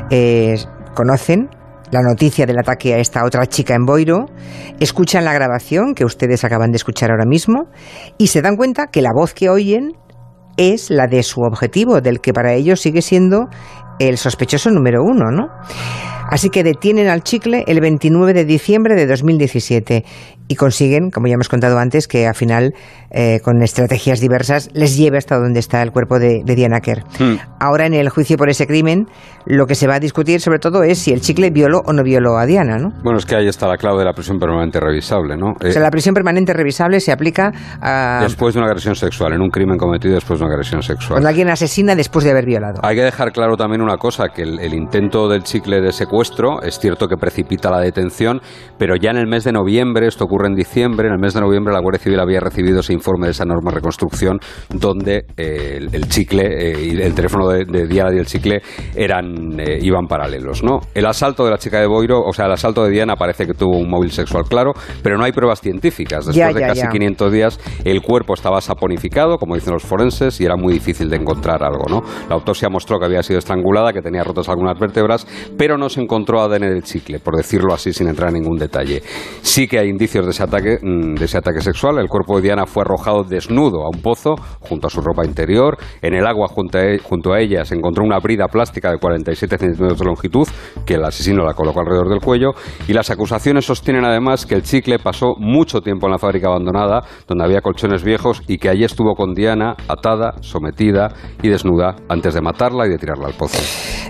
eh, 0.10 0.56
conocen 0.94 1.50
la 1.92 2.02
noticia 2.02 2.46
del 2.46 2.60
ataque 2.60 2.94
a 2.94 2.98
esta 2.98 3.24
otra 3.24 3.46
chica 3.46 3.76
en 3.76 3.86
Boiro, 3.86 4.26
escuchan 4.80 5.24
la 5.24 5.34
grabación 5.34 5.94
que 5.94 6.04
ustedes 6.04 6.44
acaban 6.44 6.72
de 6.72 6.78
escuchar 6.78 7.12
ahora 7.12 7.26
mismo 7.26 7.70
y 8.18 8.28
se 8.28 8.42
dan 8.42 8.58
cuenta 8.58 8.88
que 8.88 9.02
la 9.02 9.12
voz 9.16 9.34
que 9.34 9.50
oyen 9.50 9.94
es 10.58 10.90
la 10.90 11.08
de 11.08 11.24
su 11.24 11.42
objetivo, 11.42 12.02
del 12.02 12.22
que 12.22 12.34
para 12.34 12.54
ellos 12.54 12.82
sigue 12.82 13.02
siendo 13.02 13.48
el 14.00 14.18
sospechoso 14.18 14.70
número 14.72 15.04
uno, 15.04 15.32
¿no? 15.32 15.48
Así 16.30 16.50
que 16.50 16.64
detienen 16.64 17.08
al 17.08 17.24
chicle 17.24 17.64
el 17.68 17.80
29 17.80 18.34
de 18.34 18.46
diciembre 18.46 18.96
de 18.96 19.06
2017 19.06 20.04
y 20.48 20.56
consiguen, 20.56 21.10
como 21.10 21.28
ya 21.28 21.34
hemos 21.34 21.50
contado 21.50 21.78
antes, 21.80 22.08
que 22.08 22.28
al 22.28 22.36
final, 22.36 22.74
eh, 23.10 23.40
con 23.44 23.62
estrategias 23.64 24.20
diversas, 24.20 24.70
les 24.74 24.96
lleve 24.96 25.18
hasta 25.18 25.38
donde 25.38 25.60
está 25.60 25.82
el 25.82 25.92
cuerpo 25.92 26.20
de, 26.20 26.44
Diana 26.46 26.82
Kerr. 26.82 27.04
Hmm. 27.20 27.38
Ahora, 27.60 27.86
en 27.88 27.94
el 27.94 28.10
juicio 28.10 28.38
por 28.38 28.50
ese 28.50 28.68
crimen, 28.68 29.08
lo 29.46 29.66
que 29.66 29.76
se 29.76 29.88
va 29.88 29.96
a 29.96 30.00
discutir 30.00 30.42
sobre 30.42 30.60
todo 30.60 30.84
es 30.84 31.00
si 31.00 31.12
el 31.12 31.22
chicle 31.22 31.50
violó 31.50 31.82
o 31.86 31.94
no 31.94 32.04
violó 32.04 32.38
a 32.38 32.46
Diana, 32.46 32.78
¿no? 32.78 32.92
Bueno, 33.04 33.18
es 33.18 33.26
que 33.26 33.36
ahí 33.36 33.48
está 33.48 33.68
la 33.68 33.78
clave 33.78 34.00
de 34.00 34.06
la 34.06 34.14
prisión 34.14 34.40
permanente 34.40 34.80
revisable, 34.80 35.36
¿no? 35.36 35.54
o 35.54 35.72
sea, 35.72 35.82
la 35.82 35.92
prisión 35.92 36.14
permanente 36.14 36.54
revisable 36.54 37.00
se 37.00 37.12
aplica 37.12 37.52
a... 37.82 38.20
Después 38.22 38.54
de 38.54 38.60
una 38.60 38.68
agresión 38.68 38.96
sexual, 38.96 39.34
en 39.34 39.42
un 39.42 39.50
crimen 39.50 39.78
cometido 39.78 40.16
después 40.16 40.40
de 40.40 40.46
una 40.46 40.54
agresión 40.54 40.82
sexual. 40.82 41.16
Cuando 41.16 41.30
alguien 41.30 41.50
asesina 41.50 41.96
después 41.96 42.24
de 42.24 42.32
haber 42.32 42.46
violado. 42.46 42.80
Hay 42.84 42.96
que 42.96 43.04
dejar 43.04 43.32
claro 43.32 43.58
también 43.58 43.82
una 43.82 43.98
cosa, 43.98 44.30
que 44.30 44.44
el, 44.44 44.60
el 44.60 44.74
intento 44.74 45.28
del 45.28 45.44
chicle 45.44 45.82
de 45.82 45.92
secuestro 45.92 46.15
es 46.22 46.80
cierto 46.80 47.08
que 47.08 47.18
precipita 47.18 47.70
la 47.70 47.80
detención, 47.80 48.42
pero 48.78 48.96
ya 48.96 49.12
en 49.12 49.18
el 49.18 49.28
mes 49.28 49.44
de 49.44 49.52
noviembre, 49.52 50.08
esto 50.08 50.26
ocurre 50.26 50.48
en 50.48 50.56
diciembre, 50.56 51.08
en 51.08 51.14
el 51.14 51.20
mes 51.20 51.34
de 51.34 51.42
noviembre 51.42 51.74
la 51.74 51.82
Guardia 51.82 52.02
Civil 52.02 52.20
había 52.20 52.40
recibido 52.40 52.80
ese 52.80 52.94
informe 52.94 53.28
de 53.28 53.32
esa 53.32 53.44
enorme 53.44 53.72
reconstrucción 53.72 54.40
donde 54.70 55.26
eh, 55.38 55.80
el, 55.92 56.08
chicle 56.08 56.72
eh, 56.72 56.86
y 56.86 57.02
el 57.02 57.14
teléfono 57.14 57.50
de, 57.50 57.88
Diana 57.88 58.14
y 58.14 58.20
el 58.20 58.26
chicle 58.26 58.62
eran 58.96 59.60
eh, 59.60 59.80
iban 59.82 60.08
paralelos, 60.08 60.64
¿no? 60.64 60.80
El 60.94 61.06
asalto 61.06 61.46
de 61.46 61.52
la 61.52 61.58
chica 61.58 61.80
de 61.80 61.88
Boiro, 61.88 62.22
o 62.22 62.34
sea, 62.34 62.46
el 62.46 62.54
asalto 62.54 62.84
de 62.84 62.92
Diana 62.92 63.16
parece 63.16 63.46
que 63.46 63.54
tuvo 63.54 63.78
un 63.78 63.90
móvil 63.90 64.12
sexual 64.12 64.44
claro, 64.46 64.74
pero 65.04 65.18
no 65.18 65.24
hay 65.24 65.32
pruebas 65.32 65.62
científicas. 65.62 66.26
Después 66.26 66.56
de 66.56 66.62
casi 66.62 66.88
500 66.88 67.32
días 67.32 67.60
el 67.84 68.02
cuerpo 68.02 68.34
estaba 68.34 68.62
saponificado, 68.62 69.38
como 69.38 69.56
dicen 69.56 69.74
los 69.74 69.84
forenses, 69.84 70.40
y 70.42 70.46
era 70.46 70.56
muy 70.56 70.74
difícil 70.74 71.10
de 71.10 71.18
encontrar 71.18 71.64
algo, 71.64 71.86
¿no? 71.90 72.02
La 72.30 72.36
autopsia 72.36 72.70
mostró 72.70 73.00
que 73.00 73.06
había 73.06 73.24
sido 73.24 73.40
estrangulada, 73.40 73.94
que 73.94 74.02
tenía 74.02 74.24
rotas 74.24 74.50
algunas 74.50 74.80
vértebras, 74.80 75.28
pero 75.58 75.78
no 75.78 75.90
se 75.90 76.02
encontró 76.06 76.42
ADN 76.42 76.70
del 76.70 76.84
chicle, 76.84 77.20
por 77.20 77.36
decirlo 77.36 77.74
así 77.74 77.92
sin 77.92 78.08
entrar 78.08 78.30
en 78.30 78.36
ningún 78.36 78.58
detalle. 78.58 79.02
Sí 79.42 79.68
que 79.68 79.80
hay 79.80 79.90
indicios 79.90 80.26
de 80.26 80.32
ese 80.32 80.44
ataque, 80.44 80.80
mm, 80.82 81.16
de 81.16 81.26
ese 81.26 81.38
ataque 81.38 81.62
sexual. 81.62 82.00
El 82.00 82.08
cuerpo 82.08 82.38
de 82.38 82.44
Diana 82.44 82.66
fue 82.66 82.84
arrojado 82.84 83.24
desnudo 83.24 83.84
a 83.84 83.90
un 83.90 84.02
pozo 84.02 84.36
junto 84.62 84.88
a 84.88 84.90
su 84.90 85.02
ropa 85.02 85.26
interior. 85.26 85.78
En 86.02 86.14
el 86.14 86.26
agua 86.26 86.48
junto 86.48 86.78
a, 86.78 87.40
e, 87.40 87.44
ella 87.44 87.66
se 87.66 87.76
encontró 87.76 88.04
una 88.04 88.20
brida 88.20 88.48
plástica 88.48 88.92
de 88.92 88.98
47 88.98 89.58
centímetros 89.58 90.00
de 90.00 90.06
longitud 90.06 90.48
que 90.86 90.96
el 90.96 91.04
asesino 91.04 91.44
la 91.44 91.54
colocó 91.54 91.82
alrededor 91.82 92.10
del 92.10 92.22
cuello. 92.22 92.52
Y 92.88 92.94
las 92.94 93.10
acusaciones 93.10 93.66
sostienen 93.66 94.06
además 94.06 94.46
que 94.46 94.56
el 94.56 94.64
chicle 94.64 95.00
pasó 95.00 95.36
mucho 95.38 95.82
tiempo 95.82 96.08
en 96.08 96.12
la 96.12 96.18
fábrica 96.18 96.48
abandonada, 96.48 97.04
donde 97.28 97.44
había 97.44 97.62
colchones 97.62 98.04
viejos, 98.04 98.42
y 98.48 98.58
que 98.58 98.70
allí 98.70 98.84
estuvo 98.84 99.16
con 99.16 99.34
Diana 99.34 99.76
atada, 99.88 100.36
sometida 100.42 101.10
y 101.42 101.50
desnuda 101.50 101.96
antes 102.10 102.34
de 102.34 102.42
matarla 102.42 102.86
y 102.86 102.90
de 102.90 102.98
tirarla 102.98 103.28
al 103.28 103.34
pozo. 103.34 103.60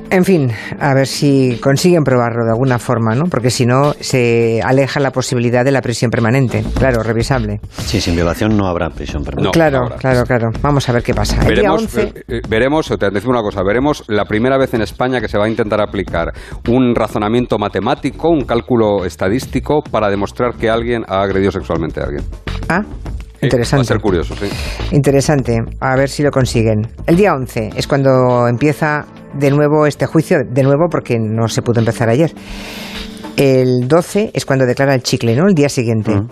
En 0.10 0.23
fin, 0.23 0.51
a 0.79 0.93
ver 0.93 1.08
si 1.08 1.58
consiguen 1.86 2.04
probarlo 2.04 2.45
de 2.45 2.50
alguna 2.50 2.80
forma, 2.80 3.13
¿no? 3.13 3.26
Porque 3.26 3.52
si 3.52 3.67
no, 3.67 3.93
se 4.00 4.60
aleja 4.63 5.00
la 5.00 5.12
posibilidad 5.12 5.63
de 5.63 5.71
la 5.71 5.82
prisión 5.82 6.10
permanente. 6.10 6.63
Claro, 6.80 7.04
revisable. 7.04 7.60
Sí, 7.69 8.02
sin 8.02 8.15
violación 8.15 8.58
no 8.58 8.65
habrá 8.65 8.89
prisión 8.89 9.24
permanente. 9.24 9.52
claro, 9.54 9.89
claro, 10.00 10.24
claro. 10.24 10.50
Vamos 10.63 10.89
a 10.89 10.93
ver 10.93 11.04
qué 11.04 11.13
pasa. 11.13 11.38
Veremos, 11.45 11.95
eh, 11.95 12.12
eh, 12.28 12.41
veremos, 12.50 12.88
te 12.88 13.12
decir 13.12 13.30
una 13.30 13.43
cosa, 13.43 13.62
veremos 13.62 14.04
la 14.08 14.26
primera 14.26 14.58
vez 14.58 14.74
en 14.74 14.82
España 14.82 15.21
que 15.21 15.28
se 15.28 15.38
va 15.38 15.45
a 15.45 15.48
intentar 15.48 15.80
aplicar 15.80 16.34
un 16.69 16.95
razonamiento 16.95 17.60
matemático, 17.60 18.30
un 18.30 18.45
cálculo 18.45 19.06
estadístico 19.06 19.84
para 19.84 20.10
demostrar 20.10 20.56
que 20.56 20.71
alguien 20.71 21.04
ha 21.08 21.21
agredido 21.21 21.52
sexualmente 21.52 22.00
a 22.00 22.06
alguien. 22.06 22.24
Ah, 22.67 22.82
Interesante. 23.43 23.78
va 23.78 23.82
a 23.82 23.86
ser 23.86 24.00
curioso, 24.00 24.36
sí. 24.36 24.48
Interesante. 24.91 25.62
A 25.80 25.95
ver 25.95 26.10
si 26.10 26.24
lo 26.24 26.32
consiguen. 26.32 26.88
El 27.06 27.15
día 27.15 27.36
11 27.36 27.69
es 27.76 27.86
cuando 27.86 28.48
empieza 28.48 29.06
de 29.38 29.52
nuevo 29.52 29.86
este 29.86 30.06
juicio, 30.06 30.39
de 30.50 30.63
nuevo 30.63 30.88
porque 30.89 31.17
no 31.19 31.48
se 31.48 31.62
pudo 31.62 31.80
empezar 31.80 32.10
ayer. 32.10 32.34
El 33.38 33.88
12 33.89 34.32
es 34.34 34.45
cuando 34.45 34.65
declara 34.65 34.95
el 34.95 35.04
chicle, 35.04 35.36
¿no? 35.36 35.48
El 35.48 35.56
día 35.56 35.67
siguiente. 35.67 36.12
Mm, 36.15 36.30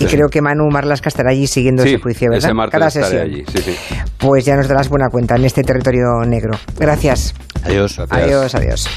y 0.00 0.06
creo 0.06 0.28
que 0.28 0.40
Manu 0.40 0.70
Marlasca 0.70 1.08
estará 1.08 1.30
allí 1.30 1.46
siguiendo 1.46 1.82
ese 1.82 1.98
juicio, 1.98 2.30
¿verdad? 2.30 2.48
Ese 2.48 2.54
martes 2.54 2.78
Cada 2.78 2.90
sesión. 2.90 3.22
Allí. 3.22 3.44
Sí, 3.52 3.58
sí. 3.58 3.76
Pues 4.16 4.46
ya 4.46 4.56
nos 4.56 4.66
darás 4.66 4.88
buena 4.88 5.08
cuenta 5.10 5.36
en 5.36 5.44
este 5.44 5.62
territorio 5.62 6.20
negro. 6.26 6.58
Gracias. 6.78 7.34
Adiós. 7.64 7.98
Adiós, 8.08 8.54
adiós. 8.54 8.88